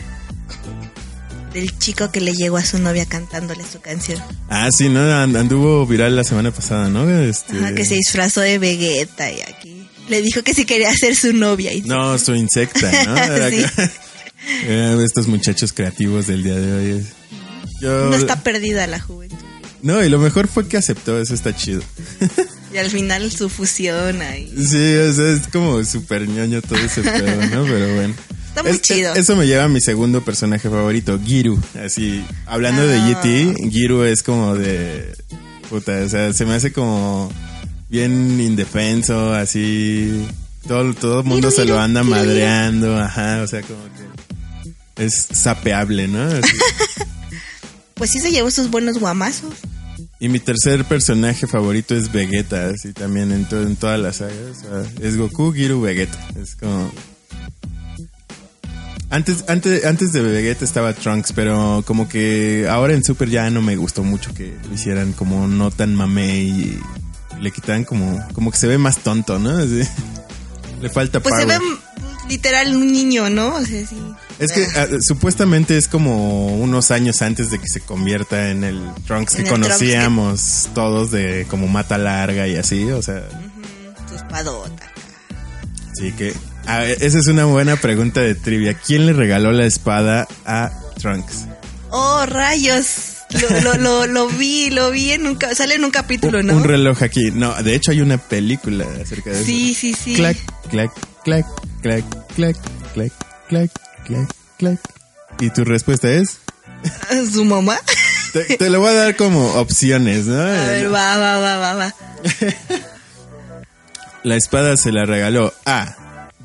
del 1.54 1.78
chico 1.78 2.12
que 2.12 2.20
le 2.22 2.34
llegó 2.34 2.58
a 2.58 2.66
su 2.66 2.80
novia 2.80 3.06
cantándole 3.06 3.63
su 3.72 3.80
canción. 3.80 4.22
Ah, 4.50 4.70
sí, 4.76 4.89
¿no? 4.89 5.02
And- 5.02 5.36
Anduvo 5.38 5.86
viral 5.86 6.16
la 6.16 6.24
semana 6.24 6.52
pasada, 6.52 6.89
¿no? 6.89 7.10
Este... 7.10 7.58
Ajá, 7.58 7.74
que 7.76 7.86
se 7.86 7.96
disfrazó 7.96 8.42
de 8.42 8.58
Vegeta 8.60 9.32
y 9.32 9.42
aquí 9.42 9.88
le 10.10 10.22
dijo 10.22 10.42
que 10.44 10.54
si 10.54 10.66
quería 10.66 10.94
ser 10.94 11.16
su 11.16 11.34
novia. 11.34 11.74
Y 11.74 11.82
No, 11.82 12.18
su 12.18 12.36
insecta, 12.36 12.92
¿no? 13.06 13.16
Sí. 13.50 13.66
Eh, 14.66 14.98
estos 15.06 15.28
muchachos 15.28 15.72
creativos 15.72 16.28
del 16.28 16.44
día 16.44 16.56
de 16.56 16.74
hoy. 16.74 17.06
Yo... 17.82 18.10
no 18.10 18.16
está 18.16 18.44
perdida 18.44 18.88
la 18.88 19.00
juventud. 19.00 19.38
No, 19.82 20.04
y 20.04 20.10
lo 20.10 20.20
mejor 20.20 20.48
fue 20.48 20.68
que 20.68 20.76
aceptó, 20.78 21.20
eso 21.20 21.34
está 21.34 21.56
chido. 21.56 21.82
Y 22.74 22.78
al 22.80 22.89
final 22.89 23.32
su 23.32 23.50
fusión 23.50 24.20
ahí. 24.24 24.52
Sí, 24.58 24.96
o 24.96 25.13
sea, 25.13 25.30
es 25.34 25.48
como 25.52 25.84
súper 25.84 26.28
ñoño 26.28 26.60
todo 26.63 26.80
ese 26.80 27.04
pedo, 27.04 27.36
¿no? 27.56 27.66
Pero 27.66 27.94
bueno. 27.94 28.16
Está 28.54 28.63
muy 28.63 28.72
Es- 28.74 28.82
chido. 28.82 29.13
Eso 29.16 29.36
me 29.36 29.48
lleva 29.48 29.63
a 29.63 29.68
mi 29.68 29.82
segundo 29.82 30.24
personaje 30.24 30.70
favorito, 30.70 31.20
Giru. 31.24 31.60
Así, 31.84 32.24
hablando 32.46 32.84
Ah. 32.84 32.86
de 32.86 33.00
GT, 33.00 33.70
Giru 33.72 34.04
es 34.04 34.22
como 34.24 34.56
de... 34.56 35.12
Puta, 35.70 35.94
o 36.06 36.10
sea, 36.10 36.32
se 36.34 36.46
me 36.46 36.54
hace 36.54 36.72
como 36.72 37.32
bien 37.89 38.39
indefenso, 38.39 39.34
así... 39.34 40.26
Todo, 40.68 40.94
todo 40.94 41.20
el 41.22 41.26
mundo 41.26 41.50
Giru, 41.50 41.62
se 41.62 41.66
lo 41.66 41.80
anda 41.80 42.02
Giru, 42.04 42.16
madreando, 42.16 42.98
ajá, 42.98 43.42
o 43.44 43.48
sea, 43.48 43.62
como 43.63 43.80
que... 43.86 45.04
Es 45.04 45.28
sapeable, 45.32 46.08
¿no? 46.08 46.22
Así. 46.24 46.52
Pues 47.96 48.10
sí 48.10 48.20
se 48.20 48.32
llevó 48.32 48.50
sus 48.52 48.70
buenos 48.70 48.98
guamazos. 48.98 49.54
Y 50.20 50.28
mi 50.30 50.39
tercer 50.39 50.84
personaje 50.86 51.46
favorito 51.48 51.96
es 51.96 52.12
Vegeta, 52.12 52.70
así 52.70 52.92
también 52.92 53.32
en, 53.32 53.46
to- 53.48 53.62
en 53.62 53.76
todas 53.76 54.00
las 54.00 54.18
sagas. 54.18 54.36
o 54.58 54.62
sea, 54.62 54.92
es 55.08 55.16
Goku, 55.18 55.54
Giru, 55.54 55.82
Vegeta. 55.82 56.18
Es 56.42 56.56
como... 56.56 56.92
Antes, 59.13 59.45
antes, 59.47 59.86
antes 59.86 60.12
de 60.12 60.21
Vegeta 60.23 60.65
estaba 60.65 60.91
Trunks, 60.93 61.34
pero 61.34 61.84
como 61.86 62.10
que 62.10 62.67
ahora 62.67 62.93
en 62.95 63.04
Super 63.04 63.30
ya 63.30 63.47
no 63.52 63.62
me 63.62 63.76
gustó 63.76 64.02
mucho 64.04 64.34
que 64.34 64.58
lo 64.67 64.73
hicieran 64.73 65.13
como 65.13 65.47
no 65.47 65.69
tan 65.69 65.93
mamé 65.93 66.36
y 66.39 66.80
le 67.39 67.52
quitan 67.52 67.84
como, 67.86 68.26
como 68.34 68.49
que 68.49 68.58
se 68.58 68.65
ve 68.65 68.80
más 68.80 68.97
tonto, 68.97 69.38
¿no? 69.38 69.52
Así. 69.58 69.84
Le 70.82 70.89
falta 70.89 71.19
Pues 71.21 71.36
se 71.36 71.43
power. 71.45 71.60
ve 71.60 71.65
mm, 71.65 72.30
literal 72.30 72.76
un 72.76 72.91
niño, 72.91 73.30
¿no? 73.30 73.56
O 73.56 73.63
sea, 73.63 73.86
sí. 73.86 74.02
Es 74.39 74.52
que 74.52 74.65
ah, 74.76 74.88
supuestamente 74.99 75.78
es 75.78 75.88
como 75.88 76.47
unos 76.56 76.89
años 76.89 77.21
antes 77.21 77.52
de 77.52 77.60
que 77.60 77.67
se 77.67 77.82
convierta 77.82 78.49
en 78.49 78.63
el 78.63 78.82
Trunks 79.06 79.36
que 79.36 79.43
Trunks 79.43 79.49
conocíamos 79.67 80.69
todos 80.73 81.12
de 81.12 81.45
como 81.49 81.67
mata 81.67 81.99
larga 81.99 82.47
y 82.47 82.56
así, 82.56 82.89
o 82.89 83.02
sea, 83.04 83.23
Su 84.10 84.15
espadota. 84.15 84.91
sí 85.93 86.12
que 86.13 86.34
a 86.65 86.80
ver, 86.80 87.04
esa 87.04 87.19
es 87.19 87.28
una 87.28 87.45
buena 87.45 87.76
pregunta 87.76 88.21
de 88.21 88.36
trivia. 88.36 88.73
¿Quién 88.73 89.06
le 89.06 89.13
regaló 89.13 89.52
la 89.52 89.65
espada 89.65 90.28
a 90.45 90.71
Trunks? 90.99 91.45
Oh, 91.89 92.26
rayos. 92.26 93.10
Lo, 93.41 93.62
lo, 93.62 93.78
lo, 93.78 94.08
lo 94.08 94.28
vi, 94.28 94.69
lo 94.69 94.91
vi 94.91 95.12
en 95.12 95.26
un... 95.26 95.39
Sale 95.56 95.76
en 95.76 95.84
un 95.84 95.91
capítulo, 95.91 96.43
¿no? 96.43 96.56
Un 96.56 96.63
reloj 96.63 97.02
aquí. 97.02 97.32
No, 97.32 97.54
de 97.63 97.73
hecho 97.76 97.91
hay 97.91 98.02
una 98.02 98.17
película 98.19 98.86
acerca 99.02 99.32
de 99.32 99.43
Sí, 99.43 99.71
eso. 99.71 99.80
sí, 99.82 99.93
sí. 99.93 100.13
Clac, 100.15 100.38
clac, 100.69 100.91
clac, 101.23 101.45
clac, 101.82 102.06
clac, 102.36 102.56
clac, 102.93 103.12
clac, 103.49 103.71
clac, 104.06 104.30
clac. 104.58 104.80
¿Y 105.39 105.49
tu 105.49 105.63
respuesta 105.63 106.12
es? 106.12 106.38
¿Su 107.34 107.43
mamá? 107.43 107.80
Te, 108.34 108.58
te 108.58 108.69
lo 108.69 108.80
voy 108.82 108.89
a 108.89 108.93
dar 108.93 109.15
como 109.15 109.54
opciones, 109.56 110.26
¿no? 110.26 110.39
A 110.39 110.67
ver, 110.67 110.93
va, 110.93 111.17
va, 111.17 111.39
va, 111.39 111.58
va, 111.58 111.73
va. 111.73 111.93
La 114.23 114.36
espada 114.36 114.78
se 114.78 114.91
la 114.91 115.06
regaló 115.06 115.54
a 115.65 115.95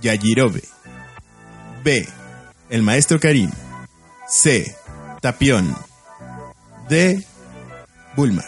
Yajirobe. 0.02 0.62
B. 1.84 2.08
El 2.70 2.82
maestro 2.82 3.18
Karim. 3.18 3.50
C. 4.28 4.74
Tapión. 5.20 5.76
D. 6.88 7.24
Bulma. 8.16 8.44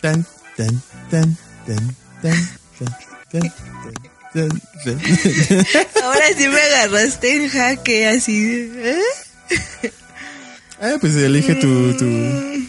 Tan, 0.00 0.26
tan, 0.56 0.82
tan, 1.10 1.36
tan, 1.66 1.96
tan, 2.22 2.48
tan, 2.78 2.96
tan, 3.32 3.52
tan, 4.34 5.00
Ahora 6.04 6.26
sí 6.36 6.48
me 6.48 6.60
agarraste 6.60 7.36
en 7.36 7.48
jaque 7.48 8.08
así. 8.08 8.70
¿eh? 8.76 9.00
Ah, 10.80 10.96
pues 11.00 11.14
elige 11.16 11.54
tu, 11.54 11.96
tu, 11.96 12.04
mm. 12.04 12.68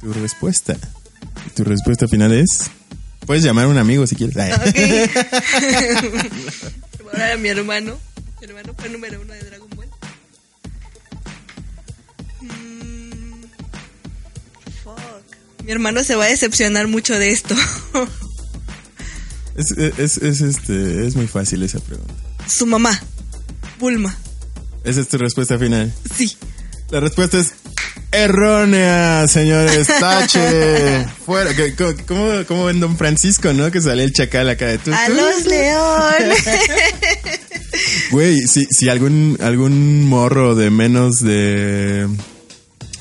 tu 0.00 0.12
respuesta. 0.12 0.76
Tu 1.56 1.64
respuesta 1.64 2.06
final 2.06 2.32
es. 2.32 2.70
Puedes 3.30 3.44
llamar 3.44 3.66
a 3.66 3.68
un 3.68 3.78
amigo 3.78 4.04
si 4.08 4.16
quieres. 4.16 4.36
Ay. 4.38 4.50
Ok. 4.50 4.60
Ahora 7.12 7.28
era 7.28 7.36
mi 7.36 7.48
hermano. 7.48 7.96
Mi 8.40 8.46
hermano 8.48 8.74
fue 8.76 8.88
número 8.88 9.20
uno 9.20 9.32
de 9.32 9.40
Dragon 9.44 9.68
Ball. 9.76 9.86
Mm, 12.40 13.44
Fuck. 14.82 15.62
Mi 15.64 15.70
hermano 15.70 16.02
se 16.02 16.16
va 16.16 16.24
a 16.24 16.26
decepcionar 16.26 16.88
mucho 16.88 17.16
de 17.20 17.30
esto. 17.30 17.54
Es, 19.54 19.70
es, 19.78 20.18
es, 20.18 20.40
este, 20.40 21.06
es 21.06 21.14
muy 21.14 21.28
fácil 21.28 21.62
esa 21.62 21.78
pregunta. 21.78 22.12
Su 22.48 22.66
mamá, 22.66 23.00
Bulma. 23.78 24.18
Esa 24.82 25.02
es 25.02 25.06
tu 25.06 25.18
respuesta 25.18 25.56
final. 25.56 25.94
Sí. 26.16 26.36
La 26.90 26.98
respuesta 26.98 27.38
es 27.38 27.49
errónea, 28.24 29.26
señores. 29.28 29.86
Tache. 30.00 31.06
Fuera. 31.24 31.50
¿Cómo, 32.06 32.30
cómo 32.46 32.70
en 32.70 32.80
Don 32.80 32.96
Francisco, 32.96 33.52
no? 33.52 33.70
Que 33.70 33.80
sale 33.80 34.04
el 34.04 34.12
chacal 34.12 34.48
acá 34.48 34.66
de 34.66 34.78
tú. 34.78 34.92
A 34.92 35.08
los 35.08 35.44
leones. 35.46 36.44
Güey, 38.10 38.46
si, 38.48 38.66
si 38.66 38.88
algún, 38.88 39.38
algún 39.40 40.04
morro 40.04 40.54
de 40.56 40.70
menos 40.70 41.20
de, 41.22 42.08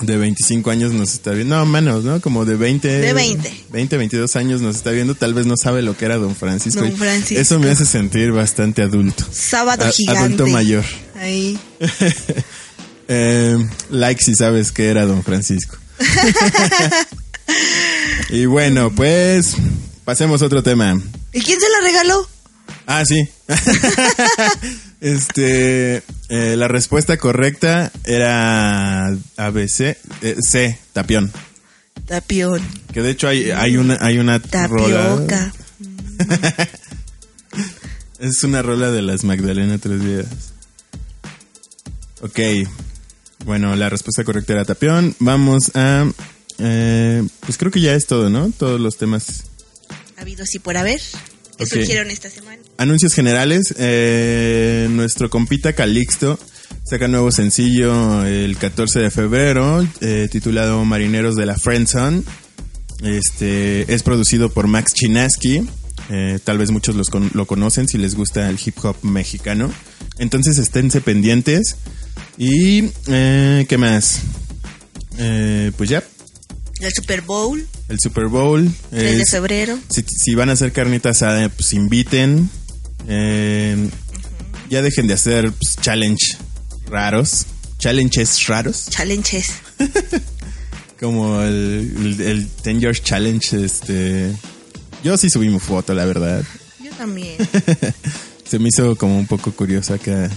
de 0.01 0.17
25 0.17 0.69
años 0.69 0.93
nos 0.93 1.13
está 1.13 1.31
viendo, 1.31 1.55
no, 1.57 1.65
menos, 1.65 2.03
¿no? 2.03 2.21
Como 2.21 2.45
de 2.45 2.55
20. 2.55 2.87
De 2.87 3.13
20. 3.13 3.51
20, 3.71 3.97
22 3.97 4.35
años 4.35 4.61
nos 4.61 4.75
está 4.75 4.91
viendo, 4.91 5.15
tal 5.15 5.33
vez 5.33 5.47
no 5.47 5.55
sabe 5.57 5.81
lo 5.81 5.97
que 5.97 6.05
era 6.05 6.17
Don 6.17 6.35
Francisco. 6.35 6.81
Don 6.81 6.95
Francisco. 6.95 7.41
Eso 7.41 7.59
me 7.59 7.71
hace 7.71 7.85
sentir 7.85 8.31
bastante 8.31 8.83
adulto. 8.83 9.25
Sábado 9.31 9.85
A- 9.85 9.91
gigante. 9.91 10.21
adulto 10.21 10.47
mayor. 10.47 10.85
Ahí. 11.15 11.59
Eh, 13.11 13.57
like 13.89 14.23
si 14.23 14.35
sabes 14.35 14.71
que 14.71 14.89
era 14.89 15.07
Don 15.07 15.23
Francisco. 15.23 15.77
y 18.29 18.45
bueno, 18.45 18.91
pues 18.91 19.55
pasemos 20.05 20.43
a 20.43 20.45
otro 20.45 20.61
tema. 20.61 21.01
¿Y 21.33 21.41
quién 21.41 21.59
se 21.59 21.69
la 21.69 21.81
regaló? 21.81 22.29
Ah, 22.85 23.03
sí. 23.05 23.27
este, 25.01 26.03
eh, 26.29 26.55
la 26.55 26.67
respuesta 26.67 27.17
correcta 27.17 27.91
era 28.05 29.07
ABC, 29.37 29.97
eh, 30.21 30.35
C, 30.39 30.77
tapión. 30.93 31.31
Tapión. 32.05 32.61
Que 32.93 33.01
de 33.01 33.09
hecho 33.09 33.27
hay, 33.27 33.49
hay 33.49 33.77
una, 33.77 33.97
hay 34.01 34.19
una 34.19 34.37
rola. 34.37 35.51
Es 38.19 38.43
una 38.43 38.61
rola 38.61 38.91
de 38.91 39.01
las 39.01 39.23
Magdalena 39.23 39.77
Tres 39.77 40.03
Vidas. 40.03 40.27
Ok. 42.21 42.39
Bueno, 43.45 43.75
la 43.75 43.89
respuesta 43.89 44.23
correcta 44.23 44.53
era 44.53 44.65
tapión. 44.65 45.15
Vamos 45.19 45.71
a, 45.75 46.09
eh, 46.59 47.23
pues 47.41 47.57
creo 47.57 47.71
que 47.71 47.81
ya 47.81 47.93
es 47.95 48.05
todo, 48.05 48.29
¿no? 48.29 48.51
Todos 48.57 48.79
los 48.79 48.97
temas 48.97 49.45
Habidos 50.17 50.53
y 50.55 50.59
por 50.59 50.75
haber. 50.77 50.99
Que 51.57 51.65
surgieron 51.65 52.09
esta 52.09 52.29
semana. 52.29 52.61
Anuncios 52.77 53.13
generales. 53.13 53.73
eh, 53.77 54.87
nuestro 54.91 55.29
compita 55.29 55.73
Calixto 55.73 56.39
saca 56.89 57.07
nuevo 57.07 57.31
sencillo 57.31 58.25
el 58.25 58.57
14 58.57 58.99
de 58.99 59.11
febrero, 59.11 59.85
eh, 60.01 60.27
titulado 60.31 60.83
Marineros 60.85 61.35
de 61.35 61.45
la 61.45 61.55
Friendzone. 61.57 62.23
Este 63.03 63.93
es 63.93 64.03
producido 64.03 64.51
por 64.51 64.67
Max 64.67 64.93
Chinaski. 64.93 65.67
eh, 66.11 66.39
tal 66.43 66.57
vez 66.57 66.71
muchos 66.71 66.95
los 66.95 67.09
con- 67.09 67.29
lo 67.35 67.45
conocen 67.45 67.87
si 67.87 67.97
les 67.99 68.15
gusta 68.15 68.49
el 68.49 68.57
hip 68.63 68.75
hop 68.83 68.95
mexicano. 69.03 69.71
Entonces 70.17 70.57
esténse 70.57 71.01
pendientes. 71.01 71.75
Y 72.39 72.89
eh, 73.07 73.65
qué 73.67 73.77
más. 73.77 74.21
Eh, 75.17 75.73
pues 75.75 75.89
ya, 75.89 76.01
El 76.79 76.93
Super 76.93 77.21
Bowl, 77.21 77.67
el 77.89 77.99
Super 77.99 78.27
Bowl. 78.27 78.71
3 78.91 79.17
de 79.17 79.25
febrero. 79.25 79.77
si, 79.89 80.03
si 80.03 80.35
van 80.35 80.49
a 80.49 80.53
hacer 80.53 80.71
carnita 80.71 81.09
asada, 81.09 81.49
pues 81.49 81.73
inviten. 81.73 82.49
Eh, 83.09 83.89
ya 84.69 84.81
dejen 84.81 85.07
de 85.07 85.15
hacer 85.15 85.51
pues, 85.51 85.75
challenge 85.81 86.37
raros. 86.87 87.45
Challenges 87.77 88.47
raros. 88.47 88.85
Challenges. 88.89 89.51
Como 90.99 91.41
el, 91.41 91.93
el, 91.97 92.21
el 92.21 92.47
10 92.63 92.79
Years 92.79 93.03
Challenge. 93.03 93.65
Este. 93.65 94.33
Yo 95.03 95.17
sí 95.17 95.29
subí 95.29 95.49
mi 95.49 95.59
foto, 95.59 95.93
la 95.93 96.05
verdad. 96.05 96.45
Yo 96.81 96.91
también. 96.91 97.35
Se 98.45 98.59
me 98.59 98.69
hizo 98.69 98.95
como 98.95 99.17
un 99.19 99.27
poco 99.27 99.51
curioso 99.51 99.93
acá. 99.93 100.29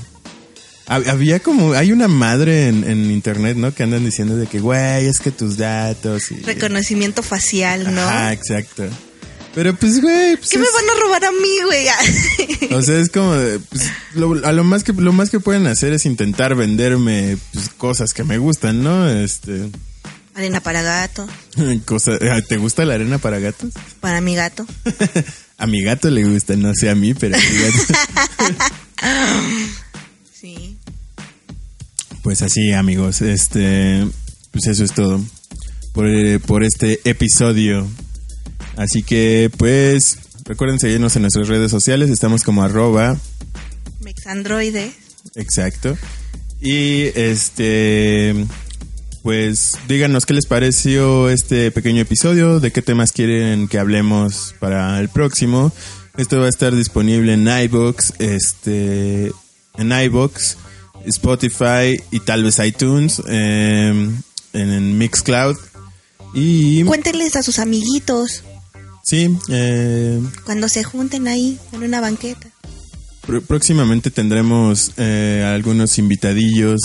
Hab- 0.92 1.09
Había 1.09 1.40
como, 1.40 1.72
hay 1.72 1.92
una 1.92 2.09
madre 2.09 2.68
en, 2.68 2.85
en 2.85 3.11
internet, 3.11 3.57
¿no? 3.57 3.74
Que 3.74 3.83
andan 3.83 4.05
diciendo 4.05 4.37
de 4.37 4.46
que, 4.46 4.61
güey, 4.61 5.07
es 5.07 5.20
que 5.20 5.31
tus 5.31 5.57
datos 5.57 6.31
y... 6.31 6.37
Reconocimiento 6.37 7.22
facial, 7.22 7.94
¿no? 7.94 8.00
Ajá, 8.02 8.33
exacto. 8.33 8.85
Pero 9.55 9.74
pues, 9.76 10.00
güey, 10.00 10.37
pues 10.37 10.48
¿Qué 10.48 10.57
me 10.59 10.64
van 10.64 10.85
a 10.96 11.00
robar 11.02 11.24
a 11.26 11.31
mí, 11.31 11.57
güey? 11.66 11.87
O 12.72 12.81
sea, 12.83 12.98
es 12.98 13.11
como 13.11 13.35
pues, 13.68 13.90
lo, 14.14 14.46
a 14.46 14.52
lo 14.52 14.64
más 14.64 14.83
que 14.83 14.92
lo 14.94 15.12
más 15.12 15.28
que 15.28 15.40
pueden 15.40 15.66
hacer 15.66 15.92
es 15.92 16.07
intentar 16.07 16.55
venderme 16.55 17.37
pues, 17.52 17.68
cosas 17.76 18.14
que 18.14 18.24
me 18.24 18.38
gustan, 18.38 18.83
¿no? 18.83 19.09
Este, 19.11 19.68
Arena 20.35 20.61
para 20.62 20.81
gato, 20.81 21.28
cosa, 21.85 22.18
¿te 22.48 22.57
gusta 22.57 22.87
la 22.87 22.94
arena 22.94 23.18
para 23.18 23.40
gatos? 23.40 23.72
para 24.00 24.20
mi 24.22 24.35
gato. 24.35 24.66
A 25.59 25.66
mi 25.66 25.83
gato 25.85 26.11
le 26.11 26.24
gusta, 26.24 26.57
no 26.57 26.74
sé 26.74 26.90
a 26.90 26.94
mí, 26.96 27.14
pero 27.14 27.37
a 27.37 27.38
mi 27.38 27.57
gato. 27.62 27.94
Sí. 30.33 30.76
Pues 32.22 32.42
así, 32.42 32.72
amigos, 32.72 33.20
este, 33.20 34.06
pues 34.52 34.66
eso 34.66 34.85
es 34.85 34.92
todo 34.92 35.20
por, 35.92 36.08
eh, 36.08 36.38
por 36.38 36.64
este 36.64 37.00
episodio. 37.04 37.87
Así 38.76 39.02
que, 39.02 39.50
pues, 39.56 40.18
recuerden 40.44 40.78
seguirnos 40.78 41.16
en 41.16 41.22
nuestras 41.22 41.48
redes 41.48 41.70
sociales, 41.70 42.11
estamos 42.11 42.42
como 42.42 42.62
arroba 42.62 43.18
Mexandroide. 44.00 44.92
Exacto. 45.35 45.96
Y 46.61 47.06
este, 47.16 48.46
pues 49.22 49.72
díganos 49.88 50.26
qué 50.26 50.35
les 50.35 50.46
pareció 50.46 51.28
este 51.28 51.70
pequeño 51.70 52.02
episodio, 52.02 52.61
de 52.61 52.70
qué 52.70 52.82
temas 52.82 53.12
quieren 53.12 53.68
que 53.68 53.78
hablemos 53.78 54.54
para 54.61 54.98
el 55.00 55.08
próximo. 55.08 55.72
Esto 56.16 56.38
va 56.38 56.46
a 56.46 56.50
estar 56.50 56.74
disponible 56.74 57.32
en 57.32 57.48
iBox, 57.48 58.14
este, 58.18 59.32
en 59.76 59.92
iBox, 59.92 60.56
Spotify 61.06 62.00
y 62.10 62.20
tal 62.20 62.44
vez 62.44 62.58
iTunes, 62.58 63.22
eh, 63.28 64.10
en 64.52 64.98
Mixcloud. 64.98 65.56
Y 66.34 66.82
Cuéntenles 66.84 67.36
a 67.36 67.42
sus 67.42 67.58
amiguitos 67.58 68.42
sí, 69.04 69.28
eh, 69.48 70.20
cuando 70.44 70.68
se 70.68 70.82
junten 70.84 71.28
ahí 71.28 71.58
en 71.72 71.82
una 71.82 72.00
banqueta. 72.00 72.48
Pr- 73.26 73.42
Próximamente 73.42 74.10
tendremos 74.10 74.92
eh, 74.96 75.44
algunos 75.54 75.98
invitadillos, 75.98 76.80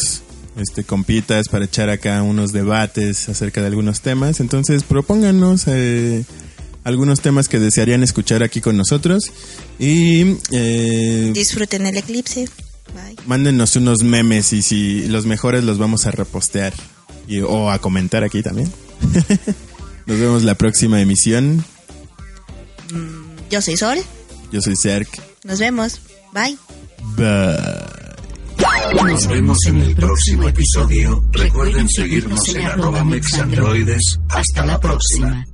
este, 0.57 0.83
compitas 0.83 1.47
para 1.49 1.65
echar 1.65 1.89
acá 1.89 2.23
unos 2.23 2.51
debates 2.51 3.29
acerca 3.29 3.61
de 3.61 3.67
algunos 3.67 4.01
temas. 4.01 4.39
Entonces, 4.39 4.83
propónganos 4.83 5.63
eh, 5.67 6.25
algunos 6.83 7.21
temas 7.21 7.47
que 7.47 7.59
desearían 7.59 8.03
escuchar 8.03 8.43
aquí 8.43 8.59
con 8.61 8.75
nosotros 8.77 9.31
y 9.79 10.35
eh, 10.51 11.31
Disfruten 11.33 11.85
el 11.85 11.97
eclipse. 11.97 12.49
Bye. 12.93 13.15
mándenos 13.25 13.75
unos 13.75 14.03
memes 14.03 14.53
y 14.53 14.61
si 14.61 15.07
los 15.07 15.25
mejores 15.25 15.63
los 15.63 15.77
vamos 15.77 16.05
a 16.05 16.11
repostear 16.11 16.73
y, 17.27 17.41
o 17.41 17.69
a 17.69 17.79
comentar 17.79 18.23
aquí 18.23 18.41
también. 18.41 18.71
Nos 20.05 20.19
vemos 20.19 20.43
la 20.43 20.55
próxima 20.55 21.01
emisión. 21.01 21.65
Yo 23.49 23.61
soy 23.61 23.75
Sol. 23.75 23.97
Yo 24.51 24.61
soy 24.61 24.75
Cerc. 24.77 25.09
Nos 25.43 25.59
vemos. 25.59 25.99
Bye. 26.33 26.57
Bye. 27.17 27.97
Nos 29.03 29.27
vemos 29.27 29.57
en 29.65 29.81
el 29.81 29.95
próximo 29.95 30.47
episodio. 30.47 31.23
Recuerden 31.31 31.89
seguirnos 31.89 32.47
en 32.49 32.65
arroba 32.65 33.03
mexandroides. 33.03 34.19
Hasta 34.29 34.65
la 34.65 34.79
próxima. 34.79 35.45